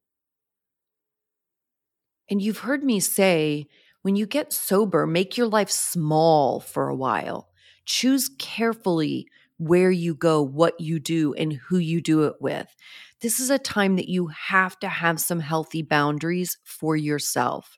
And 2.29 2.41
you've 2.41 2.59
heard 2.59 2.83
me 2.83 2.99
say 2.99 3.67
when 4.01 4.15
you 4.15 4.25
get 4.25 4.53
sober, 4.53 5.07
make 5.07 5.37
your 5.37 5.47
life 5.47 5.69
small 5.69 6.59
for 6.59 6.89
a 6.89 6.95
while. 6.95 7.49
Choose 7.85 8.29
carefully 8.37 9.27
where 9.57 9.91
you 9.91 10.13
go, 10.13 10.41
what 10.41 10.79
you 10.79 10.99
do, 10.99 11.33
and 11.33 11.53
who 11.53 11.77
you 11.77 12.01
do 12.01 12.23
it 12.23 12.35
with. 12.39 12.67
This 13.21 13.39
is 13.39 13.49
a 13.49 13.57
time 13.57 13.95
that 13.95 14.09
you 14.09 14.27
have 14.27 14.77
to 14.79 14.87
have 14.87 15.19
some 15.19 15.39
healthy 15.39 15.81
boundaries 15.81 16.57
for 16.63 16.95
yourself. 16.95 17.77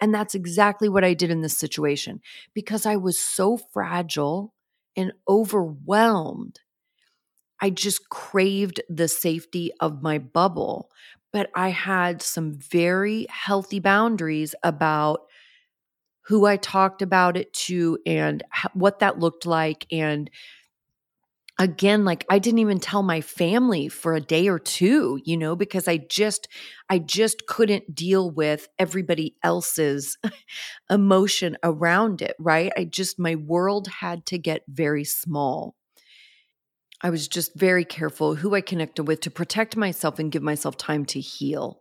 And 0.00 0.14
that's 0.14 0.34
exactly 0.34 0.88
what 0.88 1.04
I 1.04 1.14
did 1.14 1.30
in 1.30 1.42
this 1.42 1.58
situation 1.58 2.20
because 2.54 2.86
I 2.86 2.96
was 2.96 3.18
so 3.18 3.58
fragile 3.72 4.54
and 4.96 5.12
overwhelmed 5.28 6.60
I 7.60 7.70
just 7.70 8.08
craved 8.08 8.80
the 8.88 9.08
safety 9.08 9.72
of 9.80 10.02
my 10.02 10.18
bubble. 10.18 10.90
But 11.32 11.50
I 11.54 11.68
had 11.68 12.22
some 12.22 12.54
very 12.54 13.26
healthy 13.28 13.80
boundaries 13.80 14.54
about 14.62 15.20
who 16.22 16.46
I 16.46 16.56
talked 16.56 17.02
about 17.02 17.36
it 17.36 17.52
to 17.54 17.98
and 18.06 18.42
what 18.74 18.98
that 19.00 19.18
looked 19.18 19.46
like. 19.46 19.86
And 19.90 20.30
again, 21.58 22.04
like 22.04 22.24
I 22.30 22.38
didn't 22.38 22.60
even 22.60 22.78
tell 22.78 23.02
my 23.02 23.20
family 23.20 23.88
for 23.88 24.14
a 24.14 24.20
day 24.20 24.48
or 24.48 24.58
two, 24.58 25.20
you 25.24 25.36
know, 25.36 25.56
because 25.56 25.88
I 25.88 25.96
just, 25.96 26.48
I 26.88 26.98
just 26.98 27.46
couldn't 27.46 27.94
deal 27.94 28.30
with 28.30 28.68
everybody 28.78 29.36
else's 29.42 30.16
emotion 30.90 31.56
around 31.62 32.22
it, 32.22 32.36
right? 32.38 32.72
I 32.76 32.84
just, 32.84 33.18
my 33.18 33.34
world 33.34 33.88
had 33.88 34.24
to 34.26 34.38
get 34.38 34.62
very 34.68 35.04
small. 35.04 35.74
I 37.00 37.10
was 37.10 37.28
just 37.28 37.54
very 37.54 37.84
careful 37.84 38.34
who 38.34 38.54
I 38.54 38.60
connected 38.60 39.04
with 39.04 39.20
to 39.20 39.30
protect 39.30 39.76
myself 39.76 40.18
and 40.18 40.32
give 40.32 40.42
myself 40.42 40.76
time 40.76 41.04
to 41.06 41.20
heal. 41.20 41.80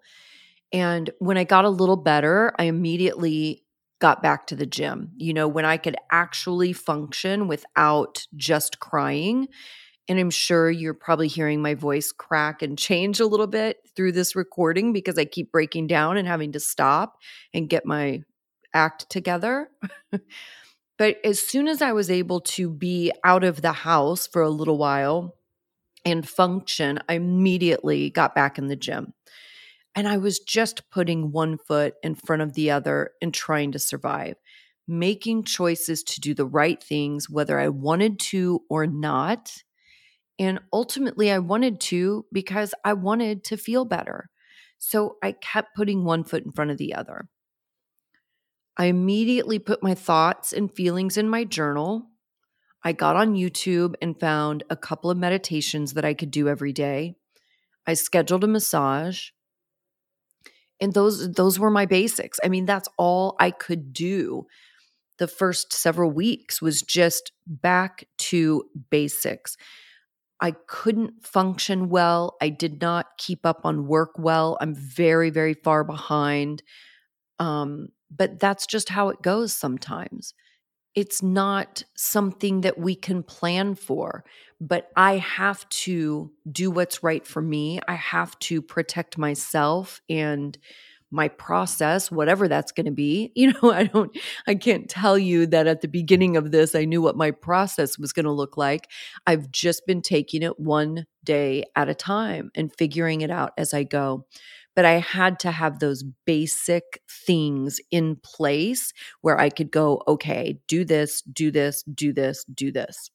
And 0.71 1.09
when 1.19 1.37
I 1.37 1.43
got 1.43 1.65
a 1.65 1.69
little 1.69 1.95
better, 1.95 2.53
I 2.59 2.65
immediately 2.65 3.63
got 3.99 4.21
back 4.21 4.47
to 4.47 4.55
the 4.55 4.65
gym. 4.65 5.11
You 5.17 5.33
know, 5.33 5.47
when 5.47 5.65
I 5.65 5.77
could 5.77 5.95
actually 6.11 6.73
function 6.73 7.47
without 7.47 8.27
just 8.35 8.79
crying. 8.79 9.47
And 10.09 10.19
I'm 10.19 10.29
sure 10.29 10.69
you're 10.69 10.93
probably 10.93 11.27
hearing 11.27 11.61
my 11.61 11.73
voice 11.73 12.13
crack 12.13 12.61
and 12.61 12.77
change 12.77 13.19
a 13.19 13.25
little 13.25 13.47
bit 13.47 13.77
through 13.95 14.13
this 14.13 14.35
recording 14.35 14.93
because 14.93 15.17
I 15.17 15.25
keep 15.25 15.51
breaking 15.51 15.87
down 15.87 16.15
and 16.15 16.27
having 16.27 16.53
to 16.53 16.61
stop 16.61 17.17
and 17.53 17.67
get 17.67 17.85
my 17.85 18.23
act 18.73 19.09
together. 19.09 19.69
But 20.97 21.17
as 21.23 21.39
soon 21.39 21.67
as 21.67 21.81
I 21.81 21.91
was 21.91 22.09
able 22.09 22.41
to 22.41 22.69
be 22.69 23.11
out 23.23 23.43
of 23.43 23.61
the 23.61 23.71
house 23.71 24.25
for 24.25 24.41
a 24.41 24.49
little 24.49 24.77
while 24.77 25.35
and 26.03 26.27
function, 26.27 26.99
I 27.07 27.13
immediately 27.13 28.09
got 28.09 28.33
back 28.33 28.57
in 28.57 28.67
the 28.67 28.75
gym. 28.75 29.13
And 29.95 30.07
I 30.07 30.17
was 30.17 30.39
just 30.39 30.89
putting 30.91 31.31
one 31.31 31.57
foot 31.57 31.95
in 32.03 32.15
front 32.15 32.41
of 32.41 32.53
the 32.53 32.71
other 32.71 33.11
and 33.21 33.33
trying 33.33 33.71
to 33.73 33.79
survive, 33.79 34.35
making 34.87 35.43
choices 35.43 36.03
to 36.03 36.21
do 36.21 36.33
the 36.33 36.45
right 36.45 36.81
things, 36.81 37.29
whether 37.29 37.59
I 37.59 37.69
wanted 37.69 38.19
to 38.19 38.61
or 38.69 38.87
not. 38.87 39.51
And 40.39 40.59
ultimately, 40.71 41.31
I 41.31 41.39
wanted 41.39 41.79
to 41.81 42.25
because 42.31 42.73
I 42.83 42.93
wanted 42.93 43.43
to 43.45 43.57
feel 43.57 43.85
better. 43.85 44.29
So 44.77 45.17
I 45.23 45.31
kept 45.31 45.75
putting 45.75 46.03
one 46.03 46.23
foot 46.23 46.45
in 46.45 46.51
front 46.51 46.69
of 46.69 46.77
the 46.77 46.93
other. 46.93 47.27
I 48.77 48.85
immediately 48.85 49.57
put 49.59 49.81
my 49.81 49.95
thoughts 49.95 50.53
and 50.53 50.71
feelings 50.71 51.17
in 51.17 51.29
my 51.29 51.43
journal. 51.43 52.07
I 52.83 52.93
got 52.93 53.15
on 53.15 53.33
YouTube 53.33 53.95
and 54.01 54.19
found 54.19 54.63
a 54.69 54.75
couple 54.75 55.09
of 55.09 55.17
meditations 55.17 55.93
that 55.93 56.05
I 56.05 56.13
could 56.13 56.31
do 56.31 56.47
every 56.47 56.73
day. 56.73 57.15
I 57.87 57.95
scheduled 57.95 58.43
a 58.43 58.47
massage. 58.47 59.29
And 60.79 60.93
those 60.93 61.31
those 61.31 61.57
were 61.57 61.71
my 61.71 61.87
basics. 61.87 62.39
I 62.43 62.49
mean, 62.49 62.65
that's 62.65 62.87
all 62.97 63.35
I 63.39 63.49
could 63.49 63.93
do. 63.93 64.45
The 65.17 65.27
first 65.27 65.73
several 65.73 66.11
weeks 66.11 66.61
was 66.61 66.83
just 66.83 67.31
back 67.47 68.07
to 68.19 68.65
basics. 68.91 69.57
I 70.39 70.51
couldn't 70.67 71.25
function 71.25 71.89
well. 71.89 72.37
I 72.39 72.49
did 72.49 72.79
not 72.79 73.17
keep 73.17 73.43
up 73.43 73.61
on 73.63 73.87
work 73.87 74.11
well. 74.19 74.55
I'm 74.61 74.75
very, 74.75 75.31
very 75.31 75.55
far 75.55 75.83
behind. 75.83 76.61
Um, 77.39 77.89
but 78.15 78.39
that's 78.39 78.65
just 78.65 78.89
how 78.89 79.09
it 79.09 79.21
goes 79.21 79.53
sometimes. 79.53 80.33
It's 80.95 81.21
not 81.21 81.83
something 81.95 82.61
that 82.61 82.79
we 82.79 82.95
can 82.95 83.21
plan 83.21 83.75
for, 83.75 84.23
but 84.59 84.89
I 84.95 85.17
have 85.17 85.67
to 85.69 86.31
do 86.51 86.71
what's 86.71 87.03
right 87.03 87.25
for 87.25 87.41
me. 87.41 87.79
I 87.87 87.95
have 87.95 88.37
to 88.39 88.61
protect 88.61 89.17
myself 89.17 90.01
and 90.09 90.57
my 91.09 91.27
process, 91.29 92.11
whatever 92.11 92.47
that's 92.47 92.71
going 92.71 92.85
to 92.85 92.91
be. 92.91 93.31
You 93.37 93.53
know, 93.53 93.71
I 93.71 93.83
don't, 93.85 94.17
I 94.47 94.55
can't 94.55 94.89
tell 94.89 95.17
you 95.17 95.45
that 95.47 95.67
at 95.67 95.81
the 95.81 95.87
beginning 95.87 96.35
of 96.35 96.51
this, 96.51 96.73
I 96.75 96.85
knew 96.85 97.01
what 97.01 97.15
my 97.15 97.31
process 97.31 97.97
was 97.97 98.11
going 98.11 98.25
to 98.25 98.31
look 98.31 98.57
like. 98.57 98.89
I've 99.25 99.51
just 99.51 99.85
been 99.85 100.01
taking 100.01 100.41
it 100.41 100.59
one 100.59 101.05
day 101.23 101.63
at 101.75 101.87
a 101.89 101.93
time 101.95 102.51
and 102.55 102.75
figuring 102.75 103.21
it 103.21 103.29
out 103.29 103.51
as 103.57 103.73
I 103.73 103.83
go. 103.83 104.25
But 104.77 104.85
I 104.85 104.99
had 104.99 105.39
to 105.39 105.51
have 105.51 105.79
those 105.79 106.03
basic 106.27 107.01
things 107.09 107.81
in 107.91 108.17
place 108.17 108.93
where 109.21 109.39
I 109.39 109.49
could 109.49 109.71
go, 109.71 110.03
okay, 110.07 110.59
do 110.67 110.85
this, 110.85 111.23
do 111.23 111.51
this, 111.51 111.83
do 111.83 112.13
this, 112.13 112.45
do 112.45 112.71
this. 112.71 113.09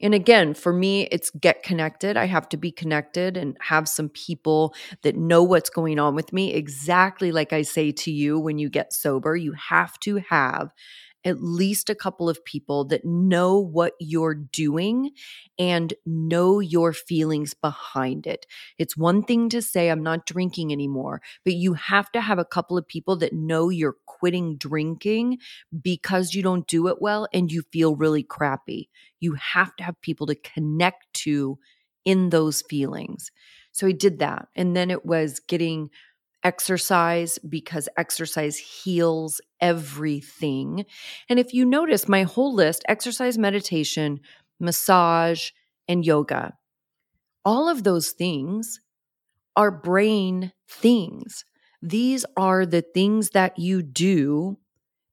And 0.00 0.14
again, 0.14 0.54
for 0.54 0.72
me, 0.72 1.02
it's 1.12 1.30
get 1.30 1.62
connected. 1.62 2.16
I 2.16 2.26
have 2.26 2.48
to 2.50 2.56
be 2.56 2.70
connected 2.70 3.36
and 3.36 3.58
have 3.60 3.88
some 3.88 4.08
people 4.08 4.74
that 5.02 5.16
know 5.16 5.42
what's 5.42 5.70
going 5.70 5.98
on 5.98 6.14
with 6.14 6.32
me. 6.32 6.54
Exactly 6.54 7.30
like 7.32 7.52
I 7.52 7.62
say 7.62 7.92
to 7.92 8.10
you 8.10 8.38
when 8.38 8.58
you 8.58 8.70
get 8.70 8.92
sober, 8.94 9.36
you 9.36 9.52
have 9.52 9.98
to 10.00 10.16
have 10.28 10.70
at 11.26 11.42
least 11.42 11.90
a 11.90 11.94
couple 11.94 12.28
of 12.28 12.44
people 12.44 12.84
that 12.84 13.04
know 13.04 13.58
what 13.58 13.94
you're 13.98 14.34
doing 14.34 15.10
and 15.58 15.92
know 16.06 16.60
your 16.60 16.92
feelings 16.92 17.52
behind 17.52 18.26
it. 18.28 18.46
It's 18.78 18.96
one 18.96 19.24
thing 19.24 19.48
to 19.48 19.60
say, 19.60 19.90
I'm 19.90 20.04
not 20.04 20.24
drinking 20.24 20.72
anymore, 20.72 21.20
but 21.44 21.54
you 21.54 21.74
have 21.74 22.10
to 22.12 22.20
have 22.20 22.38
a 22.38 22.44
couple 22.44 22.78
of 22.78 22.86
people 22.86 23.16
that 23.16 23.32
know 23.32 23.68
you're 23.68 23.96
quitting 24.06 24.56
drinking 24.56 25.38
because 25.82 26.32
you 26.32 26.42
don't 26.44 26.68
do 26.68 26.86
it 26.86 27.02
well 27.02 27.26
and 27.34 27.50
you 27.50 27.62
feel 27.72 27.96
really 27.96 28.22
crappy. 28.22 28.88
You 29.18 29.34
have 29.34 29.74
to 29.76 29.84
have 29.84 30.00
people 30.00 30.28
to 30.28 30.36
connect 30.36 31.12
to 31.24 31.58
in 32.04 32.30
those 32.30 32.62
feelings. 32.62 33.32
So 33.72 33.88
I 33.88 33.92
did 33.92 34.20
that. 34.20 34.46
And 34.54 34.76
then 34.76 34.92
it 34.92 35.04
was 35.04 35.40
getting 35.40 35.90
exercise 36.44 37.38
because 37.38 37.88
exercise 37.96 38.58
heals 38.58 39.40
everything. 39.60 40.84
And 41.28 41.38
if 41.38 41.52
you 41.52 41.64
notice 41.64 42.08
my 42.08 42.22
whole 42.22 42.54
list 42.54 42.84
exercise, 42.88 43.36
meditation, 43.36 44.20
massage, 44.60 45.50
and 45.88 46.04
yoga 46.04 46.54
all 47.46 47.68
of 47.68 47.84
those 47.84 48.10
things 48.10 48.80
are 49.54 49.70
brain 49.70 50.52
things. 50.68 51.44
These 51.80 52.26
are 52.36 52.66
the 52.66 52.82
things 52.82 53.30
that 53.30 53.56
you 53.56 53.82
do 53.82 54.58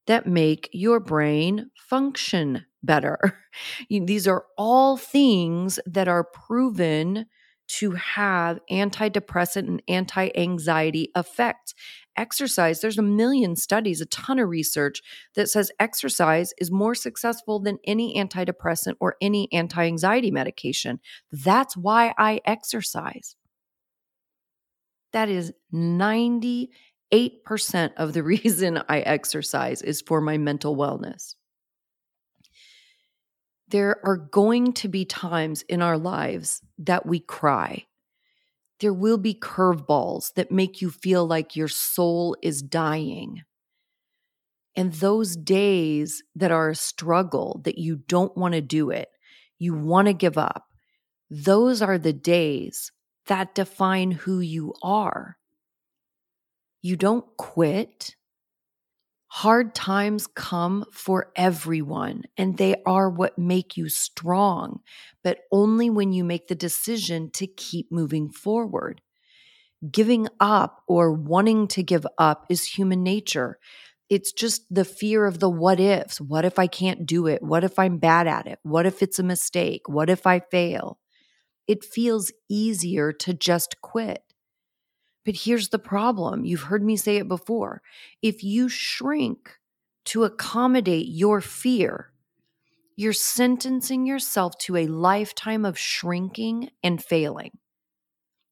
that 0.07 0.25
make 0.25 0.67
your 0.73 0.99
brain 0.99 1.69
function 1.77 2.65
better. 2.81 3.37
These 3.89 4.27
are 4.27 4.45
all 4.57 4.97
things 4.97 5.79
that 5.85 6.07
are 6.07 6.23
proven 6.23 7.27
to 7.77 7.91
have 7.91 8.59
antidepressant 8.69 9.67
and 9.67 9.81
anti 9.87 10.29
anxiety 10.35 11.09
effects. 11.15 11.73
Exercise, 12.15 12.81
there's 12.81 12.99
a 12.99 13.03
million 13.03 13.55
studies, 13.55 13.99
a 13.99 14.05
ton 14.05 14.37
of 14.37 14.47
research 14.47 15.01
that 15.33 15.49
says 15.49 15.71
exercise 15.79 16.53
is 16.59 16.69
more 16.69 16.93
successful 16.93 17.59
than 17.59 17.79
any 17.85 18.15
antidepressant 18.15 18.93
or 18.99 19.15
any 19.21 19.51
anti 19.51 19.85
anxiety 19.85 20.29
medication. 20.29 20.99
That's 21.31 21.75
why 21.75 22.13
I 22.17 22.41
exercise. 22.45 23.35
That 25.11 25.29
is 25.29 25.53
98% 25.73 26.69
of 27.97 28.13
the 28.13 28.23
reason 28.23 28.83
I 28.87 28.99
exercise 28.99 29.81
is 29.81 30.01
for 30.01 30.21
my 30.21 30.37
mental 30.37 30.75
wellness 30.75 31.35
there 33.73 33.97
are 34.05 34.17
going 34.17 34.71
to 34.71 34.87
be 34.87 35.03
times 35.03 35.63
in 35.63 35.81
our 35.81 35.97
lives 35.97 36.61
that 36.77 37.07
we 37.07 37.19
cry. 37.19 37.83
There 38.79 38.93
will 38.93 39.17
be 39.17 39.33
curveballs 39.33 40.31
that 40.35 40.51
make 40.51 40.79
you 40.79 40.91
feel 40.91 41.25
like 41.25 41.55
your 41.55 41.67
soul 41.67 42.37
is 42.43 42.61
dying. 42.61 43.41
And 44.75 44.93
those 44.93 45.35
days 45.35 46.21
that 46.35 46.51
are 46.51 46.69
a 46.69 46.75
struggle, 46.75 47.61
that 47.63 47.79
you 47.79 47.95
don't 47.95 48.37
want 48.37 48.53
to 48.53 48.61
do 48.61 48.91
it, 48.91 49.09
you 49.57 49.73
want 49.73 50.07
to 50.07 50.13
give 50.13 50.37
up, 50.37 50.65
those 51.31 51.81
are 51.81 51.97
the 51.97 52.13
days 52.13 52.91
that 53.25 53.55
define 53.55 54.11
who 54.11 54.39
you 54.39 54.75
are. 54.83 55.37
You 56.83 56.95
don't 56.95 57.25
quit. 57.37 58.15
Hard 59.37 59.73
times 59.73 60.27
come 60.27 60.85
for 60.91 61.31
everyone, 61.35 62.21
and 62.37 62.55
they 62.59 62.75
are 62.85 63.09
what 63.09 63.35
make 63.35 63.75
you 63.75 63.89
strong, 63.89 64.81
but 65.23 65.39
only 65.51 65.89
when 65.89 66.13
you 66.13 66.23
make 66.23 66.49
the 66.49 66.55
decision 66.55 67.31
to 67.31 67.47
keep 67.47 67.91
moving 67.91 68.29
forward. 68.29 69.01
Giving 69.91 70.27
up 70.39 70.83
or 70.87 71.11
wanting 71.11 71.67
to 71.69 71.81
give 71.81 72.05
up 72.19 72.45
is 72.47 72.77
human 72.77 73.01
nature. 73.01 73.57
It's 74.07 74.31
just 74.31 74.67
the 74.69 74.85
fear 74.85 75.25
of 75.25 75.39
the 75.39 75.49
what 75.49 75.79
ifs. 75.79 76.21
What 76.21 76.45
if 76.45 76.59
I 76.59 76.67
can't 76.67 77.07
do 77.07 77.25
it? 77.25 77.41
What 77.41 77.63
if 77.63 77.79
I'm 77.79 77.97
bad 77.97 78.27
at 78.27 78.45
it? 78.45 78.59
What 78.61 78.85
if 78.85 79.01
it's 79.01 79.17
a 79.17 79.23
mistake? 79.23 79.81
What 79.87 80.11
if 80.11 80.27
I 80.27 80.41
fail? 80.51 80.99
It 81.67 81.83
feels 81.83 82.31
easier 82.51 83.11
to 83.11 83.33
just 83.33 83.81
quit. 83.81 84.32
But 85.25 85.35
here's 85.35 85.69
the 85.69 85.79
problem 85.79 86.45
you've 86.45 86.63
heard 86.63 86.83
me 86.83 86.97
say 86.97 87.17
it 87.17 87.27
before. 87.27 87.81
If 88.21 88.43
you 88.43 88.69
shrink 88.69 89.57
to 90.05 90.23
accommodate 90.23 91.07
your 91.07 91.39
fear, 91.39 92.11
you're 92.95 93.13
sentencing 93.13 94.05
yourself 94.05 94.57
to 94.59 94.75
a 94.75 94.87
lifetime 94.87 95.65
of 95.65 95.79
shrinking 95.79 96.69
and 96.83 97.03
failing. 97.03 97.57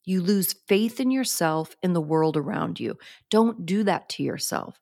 You 0.04 0.22
lose 0.22 0.54
faith 0.68 1.00
in 1.00 1.12
yourself 1.12 1.76
and 1.84 1.96
the 1.96 2.02
world 2.02 2.36
around 2.36 2.80
you. 2.80 2.98
Don't 3.30 3.66
do 3.66 3.84
that 3.84 4.10
to 4.10 4.24
yourself. 4.24 4.80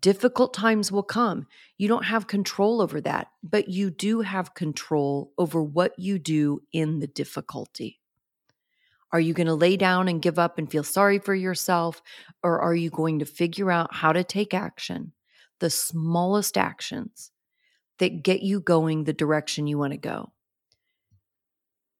Difficult 0.00 0.52
times 0.52 0.90
will 0.90 1.02
come. 1.02 1.46
You 1.78 1.88
don't 1.88 2.04
have 2.04 2.26
control 2.26 2.80
over 2.80 3.00
that, 3.02 3.28
but 3.42 3.68
you 3.68 3.90
do 3.90 4.20
have 4.20 4.54
control 4.54 5.32
over 5.38 5.62
what 5.62 5.98
you 5.98 6.18
do 6.18 6.60
in 6.72 6.98
the 6.98 7.06
difficulty. 7.06 7.99
Are 9.12 9.20
you 9.20 9.34
going 9.34 9.48
to 9.48 9.54
lay 9.54 9.76
down 9.76 10.08
and 10.08 10.22
give 10.22 10.38
up 10.38 10.58
and 10.58 10.70
feel 10.70 10.84
sorry 10.84 11.18
for 11.18 11.34
yourself? 11.34 12.00
Or 12.42 12.60
are 12.60 12.74
you 12.74 12.90
going 12.90 13.18
to 13.18 13.24
figure 13.24 13.70
out 13.70 13.94
how 13.94 14.12
to 14.12 14.22
take 14.22 14.54
action, 14.54 15.12
the 15.58 15.70
smallest 15.70 16.56
actions 16.56 17.32
that 17.98 18.22
get 18.22 18.42
you 18.42 18.60
going 18.60 19.04
the 19.04 19.12
direction 19.12 19.66
you 19.66 19.78
want 19.78 19.92
to 19.92 19.98
go? 19.98 20.32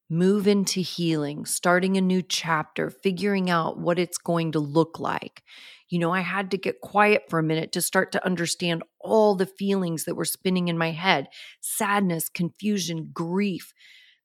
Move 0.08 0.48
into 0.48 0.80
healing, 0.80 1.44
starting 1.46 1.96
a 1.96 2.00
new 2.00 2.20
chapter, 2.20 2.90
figuring 2.90 3.48
out 3.48 3.78
what 3.78 3.98
it's 3.98 4.18
going 4.18 4.52
to 4.52 4.58
look 4.58 4.98
like. 4.98 5.42
You 5.88 6.00
know, 6.00 6.12
I 6.12 6.20
had 6.20 6.50
to 6.52 6.58
get 6.58 6.80
quiet 6.80 7.24
for 7.28 7.38
a 7.38 7.44
minute 7.44 7.72
to 7.72 7.80
start 7.80 8.12
to 8.12 8.24
understand 8.24 8.82
all 9.00 9.34
the 9.34 9.46
feelings 9.46 10.04
that 10.04 10.16
were 10.16 10.24
spinning 10.24 10.68
in 10.68 10.78
my 10.78 10.90
head 10.90 11.28
sadness, 11.60 12.28
confusion, 12.28 13.10
grief 13.12 13.72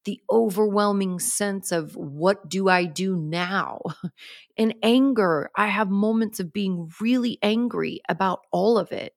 the 0.06 0.22
overwhelming 0.30 1.20
sense 1.20 1.72
of 1.72 1.96
what 1.96 2.48
do 2.48 2.70
I 2.70 2.86
do 2.86 3.16
now? 3.16 3.82
and 4.58 4.76
anger. 4.82 5.50
I 5.56 5.68
have 5.68 5.90
moments 5.90 6.40
of 6.40 6.54
being 6.54 6.92
really 7.02 7.38
angry 7.42 8.02
about 8.08 8.40
all 8.52 8.78
of 8.78 8.92
it. 8.92 9.14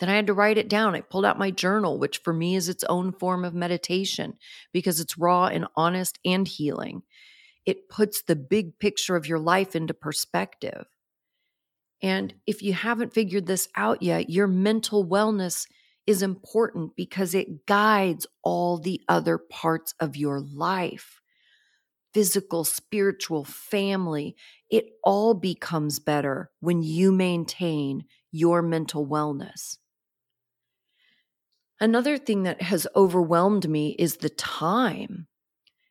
Then 0.00 0.08
I 0.08 0.16
had 0.16 0.28
to 0.28 0.34
write 0.34 0.58
it 0.58 0.68
down. 0.68 0.94
I 0.94 1.02
pulled 1.02 1.26
out 1.26 1.38
my 1.38 1.50
journal, 1.50 1.98
which 1.98 2.18
for 2.18 2.32
me 2.32 2.56
is 2.56 2.68
its 2.68 2.84
own 2.84 3.12
form 3.12 3.44
of 3.44 3.54
meditation 3.54 4.34
because 4.72 4.98
it's 4.98 5.18
raw 5.18 5.46
and 5.46 5.66
honest 5.76 6.18
and 6.24 6.48
healing. 6.48 7.02
It 7.66 7.88
puts 7.88 8.22
the 8.22 8.36
big 8.36 8.78
picture 8.78 9.14
of 9.14 9.26
your 9.26 9.38
life 9.38 9.76
into 9.76 9.92
perspective. 9.92 10.86
And 12.02 12.34
if 12.46 12.62
you 12.62 12.72
haven't 12.72 13.12
figured 13.12 13.46
this 13.46 13.68
out 13.76 14.02
yet, 14.02 14.30
your 14.30 14.46
mental 14.46 15.06
wellness 15.06 15.66
is 16.06 16.22
important 16.22 16.96
because 16.96 17.34
it 17.34 17.66
guides 17.66 18.26
all 18.42 18.78
the 18.78 19.00
other 19.08 19.38
parts 19.38 19.94
of 20.00 20.16
your 20.16 20.40
life 20.40 21.20
physical, 22.12 22.64
spiritual, 22.64 23.44
family. 23.44 24.34
It 24.68 24.86
all 25.04 25.34
becomes 25.34 25.98
better 25.98 26.50
when 26.60 26.82
you 26.82 27.12
maintain 27.12 28.04
your 28.32 28.62
mental 28.62 29.06
wellness. 29.06 29.78
Another 31.80 32.18
thing 32.18 32.42
that 32.42 32.60
has 32.62 32.86
overwhelmed 32.94 33.68
me 33.68 33.94
is 33.98 34.18
the 34.18 34.28
time. 34.28 35.26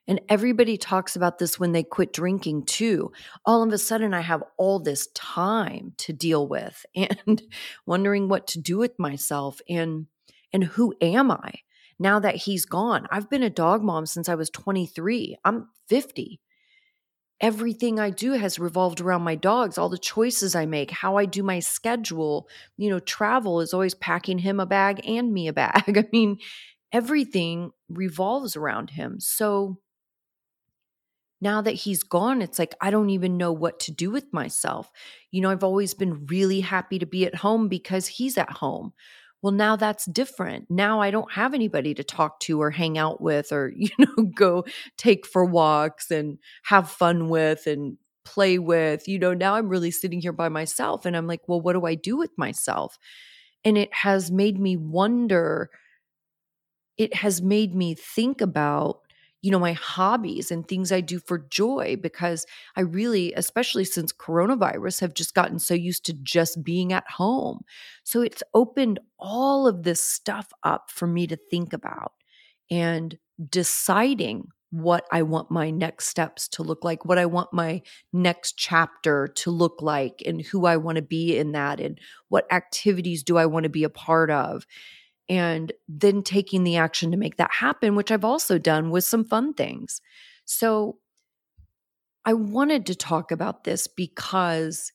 And 0.10 0.22
everybody 0.28 0.76
talks 0.76 1.16
about 1.16 1.38
this 1.38 1.60
when 1.60 1.72
they 1.72 1.84
quit 1.84 2.14
drinking 2.14 2.66
too. 2.66 3.12
All 3.46 3.62
of 3.62 3.72
a 3.72 3.78
sudden, 3.78 4.12
I 4.12 4.22
have 4.22 4.44
all 4.58 4.80
this 4.80 5.06
time 5.14 5.94
to 6.00 6.12
deal 6.12 6.48
with 6.48 6.84
and 6.96 7.44
wondering 7.86 8.28
what 8.28 8.48
to 8.48 8.60
do 8.60 8.80
with 8.80 8.98
myself. 8.98 9.62
And 9.70 10.08
and 10.52 10.64
who 10.64 10.96
am 11.00 11.30
I 11.30 11.54
now 12.00 12.20
that 12.20 12.38
he's 12.38 12.66
gone? 12.66 13.08
I've 13.12 13.30
been 13.30 13.44
a 13.44 13.52
dog 13.52 13.84
mom 13.84 14.08
since 14.08 14.28
I 14.28 14.34
was 14.34 14.50
23. 14.50 15.38
I'm 15.46 15.68
50. 15.90 16.42
Everything 17.40 18.00
I 18.00 18.10
do 18.10 18.32
has 18.32 18.58
revolved 18.58 19.00
around 19.00 19.22
my 19.22 19.36
dogs, 19.36 19.78
all 19.78 19.90
the 19.90 19.98
choices 20.00 20.56
I 20.56 20.66
make, 20.66 20.90
how 20.90 21.18
I 21.18 21.26
do 21.26 21.44
my 21.44 21.60
schedule. 21.60 22.50
You 22.78 22.90
know, 22.90 23.00
travel 23.00 23.62
is 23.62 23.76
always 23.76 23.94
packing 23.94 24.40
him 24.40 24.60
a 24.60 24.66
bag 24.66 25.02
and 25.08 25.32
me 25.32 25.48
a 25.48 25.54
bag. 25.54 25.84
I 26.00 26.06
mean, 26.12 26.40
everything 26.92 27.74
revolves 27.90 28.56
around 28.56 28.90
him. 28.90 29.20
So 29.20 29.78
now 31.42 31.62
that 31.62 31.72
he's 31.74 32.04
gone, 32.04 32.42
it's 32.42 32.60
like 32.60 32.76
I 32.82 32.92
don't 32.92 33.10
even 33.10 33.38
know 33.38 33.52
what 33.52 33.80
to 33.82 33.92
do 33.92 34.12
with 34.12 34.32
myself. 34.34 34.92
You 35.32 35.42
know, 35.42 35.50
I've 35.50 35.64
always 35.64 35.94
been 35.94 36.26
really 36.26 36.62
happy 36.62 37.00
to 37.00 37.06
be 37.06 37.26
at 37.26 37.36
home 37.36 37.68
because 37.68 38.08
he's 38.08 38.38
at 38.38 38.52
home. 38.52 38.94
Well, 39.42 39.54
now 39.54 39.76
that's 39.78 40.06
different. 40.06 40.66
Now 40.70 41.02
I 41.02 41.12
don't 41.12 41.32
have 41.32 41.54
anybody 41.54 41.94
to 41.94 42.04
talk 42.04 42.40
to 42.42 42.62
or 42.62 42.72
hang 42.72 42.98
out 42.98 43.22
with 43.22 43.52
or, 43.52 43.72
you 43.76 43.90
know, 43.98 44.26
go 44.36 44.66
take 44.98 45.26
for 45.26 45.46
walks 45.46 46.12
and 46.12 46.40
have 46.64 46.90
fun 46.90 47.30
with 47.30 47.68
and 47.68 47.98
play 48.26 48.60
with. 48.60 49.08
You 49.08 49.20
know, 49.20 49.34
now 49.34 49.56
I'm 49.56 49.70
really 49.70 49.92
sitting 49.92 50.22
here 50.22 50.34
by 50.34 50.50
myself 50.50 51.06
and 51.06 51.16
I'm 51.16 51.28
like, 51.28 51.42
well, 51.48 51.62
what 51.62 51.74
do 51.74 51.86
I 51.86 51.96
do 51.96 52.18
with 52.18 52.32
myself? 52.38 52.98
And 53.64 53.78
it 53.78 53.94
has 53.94 54.32
made 54.32 54.60
me 54.60 54.78
wonder, 54.78 55.70
it 56.98 57.16
has 57.16 57.42
made 57.42 57.74
me 57.74 57.96
think 57.96 58.42
about 58.42 59.00
you 59.42 59.52
know, 59.52 59.60
my 59.60 59.74
hobbies 59.74 60.52
and 60.52 60.68
things 60.68 60.92
I 60.92 61.02
do 61.02 61.20
for 61.20 61.40
joy 61.50 61.96
because 62.02 62.46
I 62.76 62.82
really, 62.82 63.34
especially 63.34 63.86
since 63.86 64.12
coronavirus, 64.12 65.00
have 65.02 65.14
just 65.14 65.34
gotten 65.34 65.60
so 65.60 65.74
used 65.74 66.06
to 66.06 66.14
just 66.14 66.64
being 66.64 66.92
at 66.92 67.10
home. 67.10 67.62
So 68.04 68.22
it's 68.22 68.44
opened 68.54 69.00
all 69.18 69.68
of 69.68 69.84
this 69.84 70.04
stuff 70.04 70.52
up 70.64 70.92
for 70.92 71.08
me 71.08 71.26
to 71.28 71.38
think 71.50 71.74
about 71.74 72.14
and 72.70 73.18
deciding 73.50 74.50
what 74.72 75.06
I 75.12 75.24
want 75.24 75.50
my 75.50 75.72
next 75.72 76.08
steps 76.08 76.48
to 76.50 76.64
look 76.64 76.84
like, 76.84 77.04
what 77.04 77.18
I 77.18 77.26
want 77.26 77.52
my 77.52 77.82
next 78.14 78.56
chapter 78.58 79.28
to 79.28 79.50
look 79.50 79.82
like, 79.82 80.22
and 80.28 80.42
who 80.42 80.68
I 80.68 80.78
want 80.78 80.98
to 80.98 81.02
be 81.02 81.38
in 81.38 81.54
that, 81.54 81.80
and 81.80 82.00
what 82.28 82.52
activities 82.54 83.24
do 83.24 83.38
I 83.38 83.48
want 83.48 83.64
to 83.64 83.70
be 83.70 83.84
a 83.84 83.90
part 83.90 84.30
of 84.30 84.68
and 85.30 85.72
then 85.88 86.24
taking 86.24 86.64
the 86.64 86.78
action 86.78 87.12
to 87.12 87.18
make 87.18 87.38
that 87.38 87.52
happen, 87.52 87.96
which 87.96 88.12
I've 88.12 88.26
also 88.26 88.58
done 88.58 88.90
with 88.90 89.04
some 89.04 89.24
fun 89.24 89.54
things. 89.54 90.02
So 90.46 90.98
I 92.26 92.34
wanted 92.34 92.88
to 92.88 92.96
talk 92.96 93.32
about 93.32 93.64
this 93.64 93.88
because 93.88 94.92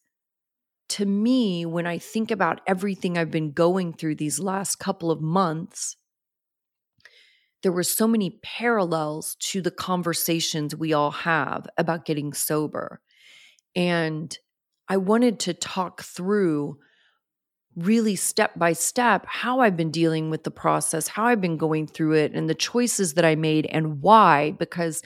to 0.90 1.06
me, 1.06 1.64
when 1.64 1.86
I 1.86 1.98
think 1.98 2.30
about 2.30 2.60
everything 2.66 3.16
I've 3.16 3.30
been 3.30 3.52
going 3.52 3.92
through 3.92 4.16
these 4.16 4.38
last 4.38 4.76
couple 4.76 5.10
of 5.10 5.22
months, 5.22 5.96
there 7.62 7.72
were 7.72 7.82
so 7.82 8.06
many 8.06 8.38
parallels 8.42 9.36
to 9.40 9.62
the 9.62 9.70
conversations 9.70 10.76
we 10.76 10.92
all 10.92 11.12
have 11.12 11.66
about 11.78 12.04
getting 12.04 12.34
sober. 12.34 13.00
And 13.74 14.36
I 14.88 14.98
wanted 14.98 15.40
to 15.40 15.54
talk 15.54 16.02
through 16.02 16.78
really 17.76 18.16
step 18.16 18.52
by 18.56 18.72
step 18.72 19.26
how 19.26 19.60
I've 19.60 19.76
been 19.76 19.90
dealing 19.90 20.30
with 20.30 20.44
the 20.44 20.50
process, 20.50 21.08
how 21.08 21.24
I've 21.24 21.40
been 21.40 21.56
going 21.56 21.86
through 21.86 22.12
it, 22.14 22.32
and 22.32 22.48
the 22.48 22.54
choices 22.54 23.14
that 23.14 23.24
I 23.24 23.34
made 23.34 23.66
and 23.66 24.00
why, 24.00 24.52
because 24.52 25.02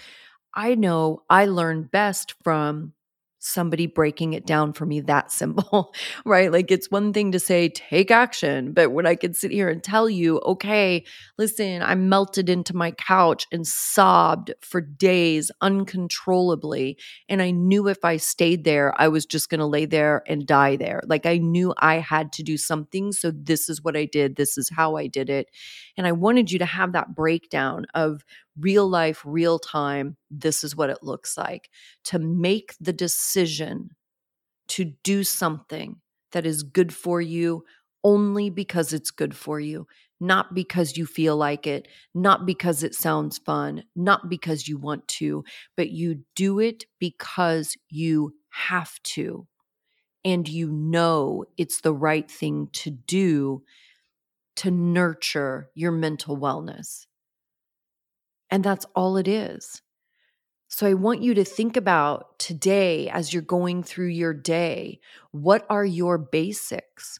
I 0.55 0.75
know 0.75 1.23
I 1.31 1.47
learn 1.47 1.85
best 1.85 2.35
from 2.43 2.93
somebody 3.39 3.87
breaking 3.87 4.33
it 4.33 4.47
down 4.47 4.73
for 4.73 4.85
me 4.85 5.01
that 5.01 5.31
simple, 5.31 5.95
right? 6.25 6.51
Like 6.51 6.71
it's 6.71 6.91
one 6.91 7.13
thing 7.13 7.33
to 7.33 7.41
say, 7.41 7.69
take 7.69 8.11
action. 8.11 8.73
But 8.73 8.93
when 8.93 9.07
I 9.07 9.15
can 9.15 9.35
sit 9.35 9.51
here 9.51 9.69
and 9.69 9.83
tell 9.83 10.11
you, 10.11 10.41
okay, 10.41 11.05
listen, 11.39 11.83
I 11.83 11.95
melted 11.95 12.49
into 12.49 12.77
my 12.77 12.91
couch 12.93 13.47
and 13.53 13.67
sobbed 13.67 14.53
for 14.61 14.81
days 14.81 15.51
uncontrollably. 15.61 16.99
And 17.29 17.41
I 17.41 17.51
knew 17.51 17.89
if 17.89 18.05
I 18.05 18.17
stayed 18.17 18.65
there, 18.65 18.93
I 19.01 19.09
was 19.09 19.25
just 19.25 19.51
going 19.51 19.61
to 19.61 19.67
lay 19.67 19.87
there 19.87 20.23
and 20.27 20.47
die 20.47 20.77
there. 20.77 21.03
Like 21.07 21.27
I 21.27 21.39
knew 21.39 21.75
I 21.79 21.97
had 21.97 22.33
to 22.35 22.43
do 22.43 22.57
something. 22.57 23.13
So 23.13 23.31
this 23.31 23.69
is 23.69 23.83
what 23.83 23.97
I 23.97 24.05
did. 24.05 24.37
This 24.37 24.59
is 24.59 24.69
how 24.69 24.97
I 24.97 25.07
did 25.07 25.31
it. 25.31 25.49
And 25.97 26.07
I 26.07 26.13
wanted 26.13 26.51
you 26.51 26.59
to 26.59 26.67
have 26.67 26.93
that 26.93 27.15
breakdown 27.15 27.87
of 27.95 28.25
real 28.59 28.89
life, 28.89 29.23
real 29.25 29.59
time, 29.59 30.17
this 30.31 30.65
is 30.65 30.77
what 30.77 30.91
it 30.91 31.03
looks 31.03 31.37
like 31.37 31.71
to 32.05 32.19
make 32.19 32.75
the 32.81 32.93
decision 32.93 33.91
to 34.69 34.93
do 35.03 35.25
something 35.25 35.97
that 36.33 36.47
is 36.47 36.63
good 36.63 36.95
for 36.95 37.21
you 37.21 37.65
only 38.05 38.51
because 38.51 38.93
it's 38.93 39.11
good 39.11 39.35
for 39.35 39.59
you, 39.59 39.87
not 40.21 40.55
because 40.55 40.97
you 40.97 41.07
feel 41.07 41.37
like 41.37 41.67
it, 41.67 41.89
not 42.15 42.47
because 42.47 42.83
it 42.83 42.95
sounds 42.95 43.39
fun, 43.39 43.85
not 43.97 44.29
because 44.29 44.69
you 44.69 44.79
want 44.79 45.07
to, 45.09 45.45
but 45.77 45.91
you 45.91 46.21
do 46.37 46.59
it 46.61 46.85
because 46.99 47.77
you 47.89 48.35
have 48.51 48.93
to. 49.03 49.47
And 50.25 50.49
you 50.49 50.71
know 50.71 51.45
it's 51.57 51.81
the 51.81 51.95
right 51.95 52.31
thing 52.31 52.69
to 52.75 52.91
do 52.91 53.63
to 54.57 54.71
nurture 54.71 55.71
your 55.75 55.93
mental 55.93 56.37
wellness. 56.37 57.07
And 58.51 58.65
that's 58.65 58.87
all 58.95 59.17
it 59.17 59.29
is. 59.29 59.83
So 60.69 60.87
I 60.87 60.95
want 60.95 61.23
you 61.23 61.35
to 61.35 61.45
think 61.45 61.77
about 61.77 62.39
today 62.39 63.09
as 63.09 63.33
you're 63.33 63.43
going 63.43 63.83
through 63.83 64.09
your 64.09 64.35
day 64.35 65.01
what 65.33 65.67
are 65.71 65.85
your 65.85 66.19
basics? 66.19 67.19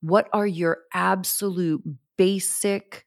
What 0.00 0.28
are 0.32 0.46
your 0.46 0.78
absolute 0.94 1.82
basic 2.16 3.06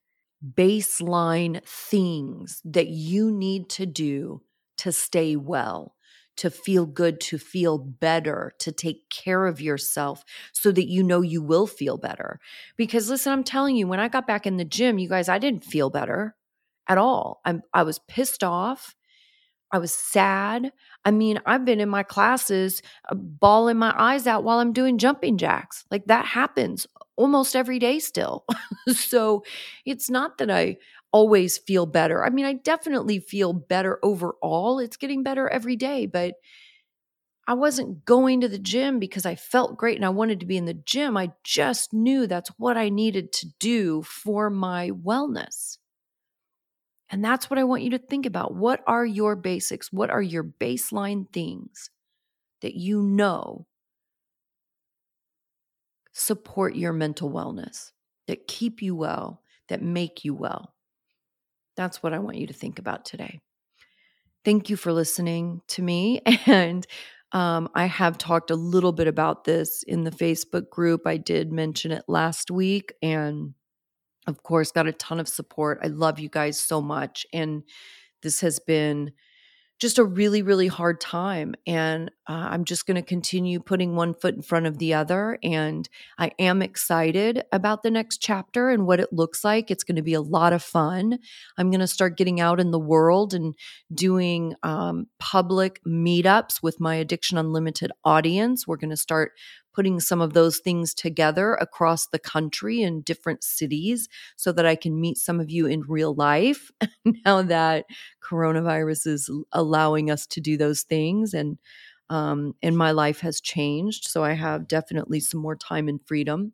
baseline 0.55 1.65
things 1.65 2.61
that 2.65 2.87
you 2.87 3.31
need 3.31 3.69
to 3.71 3.85
do 3.85 4.41
to 4.77 4.91
stay 4.91 5.35
well? 5.35 5.95
to 6.37 6.49
feel 6.49 6.85
good, 6.85 7.21
to 7.21 7.37
feel 7.37 7.77
better, 7.77 8.53
to 8.59 8.71
take 8.71 9.09
care 9.09 9.45
of 9.45 9.61
yourself 9.61 10.25
so 10.51 10.69
that 10.71 10.89
you 10.89 11.01
know 11.01 11.21
you 11.21 11.41
will 11.41 11.65
feel 11.65 11.97
better. 11.97 12.41
Because 12.75 13.09
listen, 13.09 13.31
I'm 13.31 13.43
telling 13.43 13.77
you, 13.77 13.87
when 13.87 14.01
I 14.01 14.09
got 14.09 14.27
back 14.27 14.45
in 14.45 14.57
the 14.57 14.65
gym, 14.65 14.99
you 14.99 15.07
guys, 15.07 15.29
I 15.29 15.39
didn't 15.39 15.63
feel 15.63 15.89
better 15.89 16.35
at 16.89 16.97
all. 16.97 17.39
I'm, 17.45 17.63
I 17.73 17.83
was 17.83 17.99
pissed 17.99 18.43
off. 18.43 18.95
I 19.75 19.79
was 19.79 19.93
sad. 19.93 20.71
I 21.03 21.11
mean, 21.11 21.39
I've 21.45 21.65
been 21.65 21.81
in 21.81 21.89
my 21.89 22.03
classes 22.03 22.81
uh, 23.09 23.15
bawling 23.15 23.77
my 23.77 23.93
eyes 23.97 24.27
out 24.27 24.43
while 24.43 24.59
I'm 24.59 24.73
doing 24.73 24.97
jumping 24.97 25.37
jacks. 25.37 25.83
Like 25.91 26.05
that 26.05 26.25
happens 26.25 26.87
almost 27.17 27.55
every 27.55 27.79
day 27.79 27.99
still. 27.99 28.45
so 28.87 29.43
it's 29.85 30.09
not 30.09 30.37
that 30.37 30.49
I 30.49 30.77
always 31.11 31.57
feel 31.57 31.85
better. 31.85 32.23
I 32.25 32.29
mean, 32.29 32.45
I 32.45 32.53
definitely 32.53 33.19
feel 33.19 33.53
better 33.53 33.99
overall. 34.03 34.79
It's 34.79 34.97
getting 34.97 35.23
better 35.23 35.49
every 35.49 35.75
day, 35.75 36.05
but 36.05 36.35
I 37.47 37.53
wasn't 37.53 38.05
going 38.05 38.41
to 38.41 38.47
the 38.47 38.57
gym 38.59 38.99
because 38.99 39.25
I 39.25 39.35
felt 39.35 39.77
great 39.77 39.95
and 39.97 40.05
I 40.05 40.09
wanted 40.09 40.39
to 40.39 40.45
be 40.45 40.57
in 40.57 40.65
the 40.65 40.73
gym. 40.73 41.15
I 41.17 41.31
just 41.43 41.93
knew 41.93 42.25
that's 42.27 42.49
what 42.57 42.77
I 42.77 42.89
needed 42.89 43.33
to 43.33 43.47
do 43.59 44.01
for 44.03 44.49
my 44.49 44.91
wellness. 44.91 45.77
And 47.09 47.23
that's 47.23 47.49
what 47.49 47.59
I 47.59 47.63
want 47.63 47.83
you 47.83 47.91
to 47.91 47.99
think 47.99 48.25
about. 48.25 48.55
What 48.55 48.83
are 48.87 49.05
your 49.05 49.35
basics? 49.35 49.91
What 49.91 50.09
are 50.09 50.21
your 50.21 50.43
baseline 50.43 51.31
things 51.31 51.89
that 52.61 52.75
you 52.75 53.01
know 53.01 53.67
support 56.13 56.75
your 56.75 56.93
mental 56.93 57.29
wellness, 57.29 57.91
that 58.27 58.47
keep 58.47 58.81
you 58.81 58.95
well, 58.95 59.41
that 59.69 59.81
make 59.81 60.25
you 60.25 60.33
well? 60.33 60.73
That's 61.75 62.01
what 62.01 62.13
I 62.13 62.19
want 62.19 62.37
you 62.37 62.47
to 62.47 62.53
think 62.53 62.79
about 62.79 63.05
today. 63.05 63.41
Thank 64.43 64.69
you 64.69 64.77
for 64.77 64.93
listening 64.93 65.61
to 65.69 65.81
me. 65.81 66.21
And 66.47 66.85
um, 67.31 67.67
I 67.75 67.85
have 67.85 68.17
talked 68.17 68.49
a 68.49 68.55
little 68.55 68.93
bit 68.93 69.07
about 69.07 69.43
this 69.43 69.83
in 69.83 70.05
the 70.05 70.11
Facebook 70.11 70.69
group. 70.69 71.01
I 71.05 71.17
did 71.17 71.51
mention 71.51 71.91
it 71.91 72.05
last 72.07 72.49
week. 72.49 72.93
And 73.01 73.55
of 74.27 74.43
course, 74.43 74.71
got 74.71 74.87
a 74.87 74.93
ton 74.93 75.19
of 75.19 75.27
support. 75.27 75.79
I 75.83 75.87
love 75.87 76.19
you 76.19 76.29
guys 76.29 76.59
so 76.59 76.81
much. 76.81 77.25
And 77.33 77.63
this 78.21 78.41
has 78.41 78.59
been 78.59 79.11
just 79.77 79.97
a 79.97 80.05
really, 80.05 80.41
really 80.41 80.67
hard 80.67 81.01
time. 81.01 81.53
And 81.67 82.09
uh, 82.27 82.47
I'm 82.49 82.63
just 82.63 82.87
going 82.87 82.95
to 82.95 83.01
continue 83.01 83.59
putting 83.59 83.95
one 83.95 84.13
foot 84.13 84.33
in 84.33 84.41
front 84.41 84.67
of 84.67 84.77
the 84.77 84.93
other. 84.93 85.37
And 85.43 85.87
I 86.17 86.31
am 86.39 86.61
excited 86.61 87.43
about 87.51 87.83
the 87.83 87.91
next 87.91 88.21
chapter 88.21 88.69
and 88.69 88.87
what 88.87 89.01
it 89.01 89.11
looks 89.11 89.43
like. 89.43 89.69
It's 89.69 89.83
going 89.83 89.97
to 89.97 90.01
be 90.01 90.13
a 90.13 90.21
lot 90.21 90.53
of 90.53 90.63
fun. 90.63 91.19
I'm 91.57 91.71
going 91.71 91.81
to 91.81 91.87
start 91.87 92.17
getting 92.17 92.39
out 92.39 92.61
in 92.61 92.71
the 92.71 92.79
world 92.79 93.33
and 93.33 93.53
doing 93.93 94.55
um, 94.63 95.07
public 95.19 95.81
meetups 95.85 96.63
with 96.63 96.79
my 96.79 96.95
Addiction 96.95 97.37
Unlimited 97.37 97.91
audience. 98.05 98.65
We're 98.65 98.77
going 98.77 98.91
to 98.91 98.97
start 98.97 99.33
putting 99.75 99.99
some 99.99 100.21
of 100.21 100.33
those 100.33 100.59
things 100.59 100.93
together 100.93 101.55
across 101.55 102.07
the 102.07 102.19
country 102.19 102.81
in 102.81 103.01
different 103.01 103.43
cities 103.43 104.07
so 104.37 104.51
that 104.53 104.65
I 104.65 104.75
can 104.75 104.99
meet 104.99 105.17
some 105.17 105.39
of 105.39 105.51
you 105.51 105.65
in 105.67 105.81
real 105.81 106.15
life 106.15 106.71
now 107.25 107.41
that 107.41 107.85
coronavirus 108.23 109.07
is 109.07 109.31
allowing 109.51 110.09
us 110.09 110.25
to 110.27 110.41
do 110.41 110.57
those 110.57 110.83
things 110.83 111.33
and 111.33 111.57
um, 112.09 112.53
and 112.61 112.77
my 112.77 112.91
life 112.91 113.21
has 113.21 113.41
changed 113.41 114.07
so 114.07 114.23
i 114.23 114.33
have 114.33 114.67
definitely 114.67 115.19
some 115.19 115.39
more 115.41 115.55
time 115.55 115.87
and 115.87 115.99
freedom. 116.05 116.53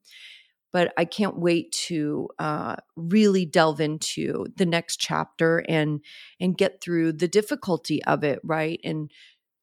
But 0.74 0.94
i 0.98 1.04
can't 1.06 1.38
wait 1.38 1.72
to 1.88 2.30
uh, 2.40 2.78
really 2.96 3.46
delve 3.46 3.82
into 3.82 4.46
the 4.56 4.66
next 4.66 4.98
chapter 4.98 5.64
and 5.68 6.00
and 6.40 6.58
get 6.58 6.82
through 6.82 7.14
the 7.14 7.28
difficulty 7.28 8.04
of 8.06 8.24
it 8.24 8.40
right? 8.44 8.80
And 8.84 9.12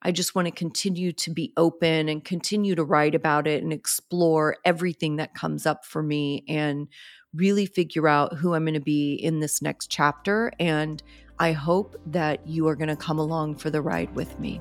I 0.00 0.12
just 0.12 0.34
want 0.34 0.46
to 0.46 0.52
continue 0.52 1.12
to 1.12 1.30
be 1.30 1.52
open 1.56 2.08
and 2.08 2.24
continue 2.24 2.76
to 2.76 2.84
write 2.84 3.16
about 3.16 3.48
it 3.48 3.62
and 3.64 3.72
explore 3.72 4.56
everything 4.64 5.16
that 5.16 5.34
comes 5.34 5.66
up 5.66 5.84
for 5.84 6.02
me 6.02 6.44
and 6.48 6.86
really 7.34 7.66
figure 7.66 8.06
out 8.06 8.34
who 8.34 8.54
I'm 8.54 8.64
going 8.64 8.74
to 8.74 8.80
be 8.80 9.14
in 9.14 9.40
this 9.40 9.60
next 9.60 9.90
chapter. 9.90 10.52
And 10.60 11.02
I 11.40 11.50
hope 11.52 11.96
that 12.06 12.46
you 12.46 12.68
are 12.68 12.76
going 12.76 12.88
to 12.88 12.96
come 12.96 13.18
along 13.18 13.56
for 13.56 13.70
the 13.70 13.82
ride 13.82 14.14
with 14.14 14.38
me. 14.38 14.60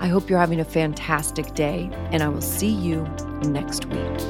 I 0.00 0.08
hope 0.08 0.28
you're 0.30 0.38
having 0.38 0.60
a 0.60 0.64
fantastic 0.64 1.54
day, 1.54 1.88
and 2.10 2.22
I 2.22 2.28
will 2.28 2.40
see 2.40 2.72
you 2.72 3.02
next 3.42 3.84
week. 3.86 4.20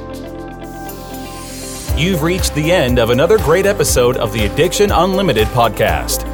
You've 1.97 2.23
reached 2.23 2.55
the 2.55 2.71
end 2.71 2.99
of 2.99 3.11
another 3.11 3.39
great 3.39 3.65
episode 3.65 4.17
of 4.17 4.33
the 4.33 4.45
Addiction 4.47 4.91
Unlimited 4.91 5.47
podcast 5.49 6.34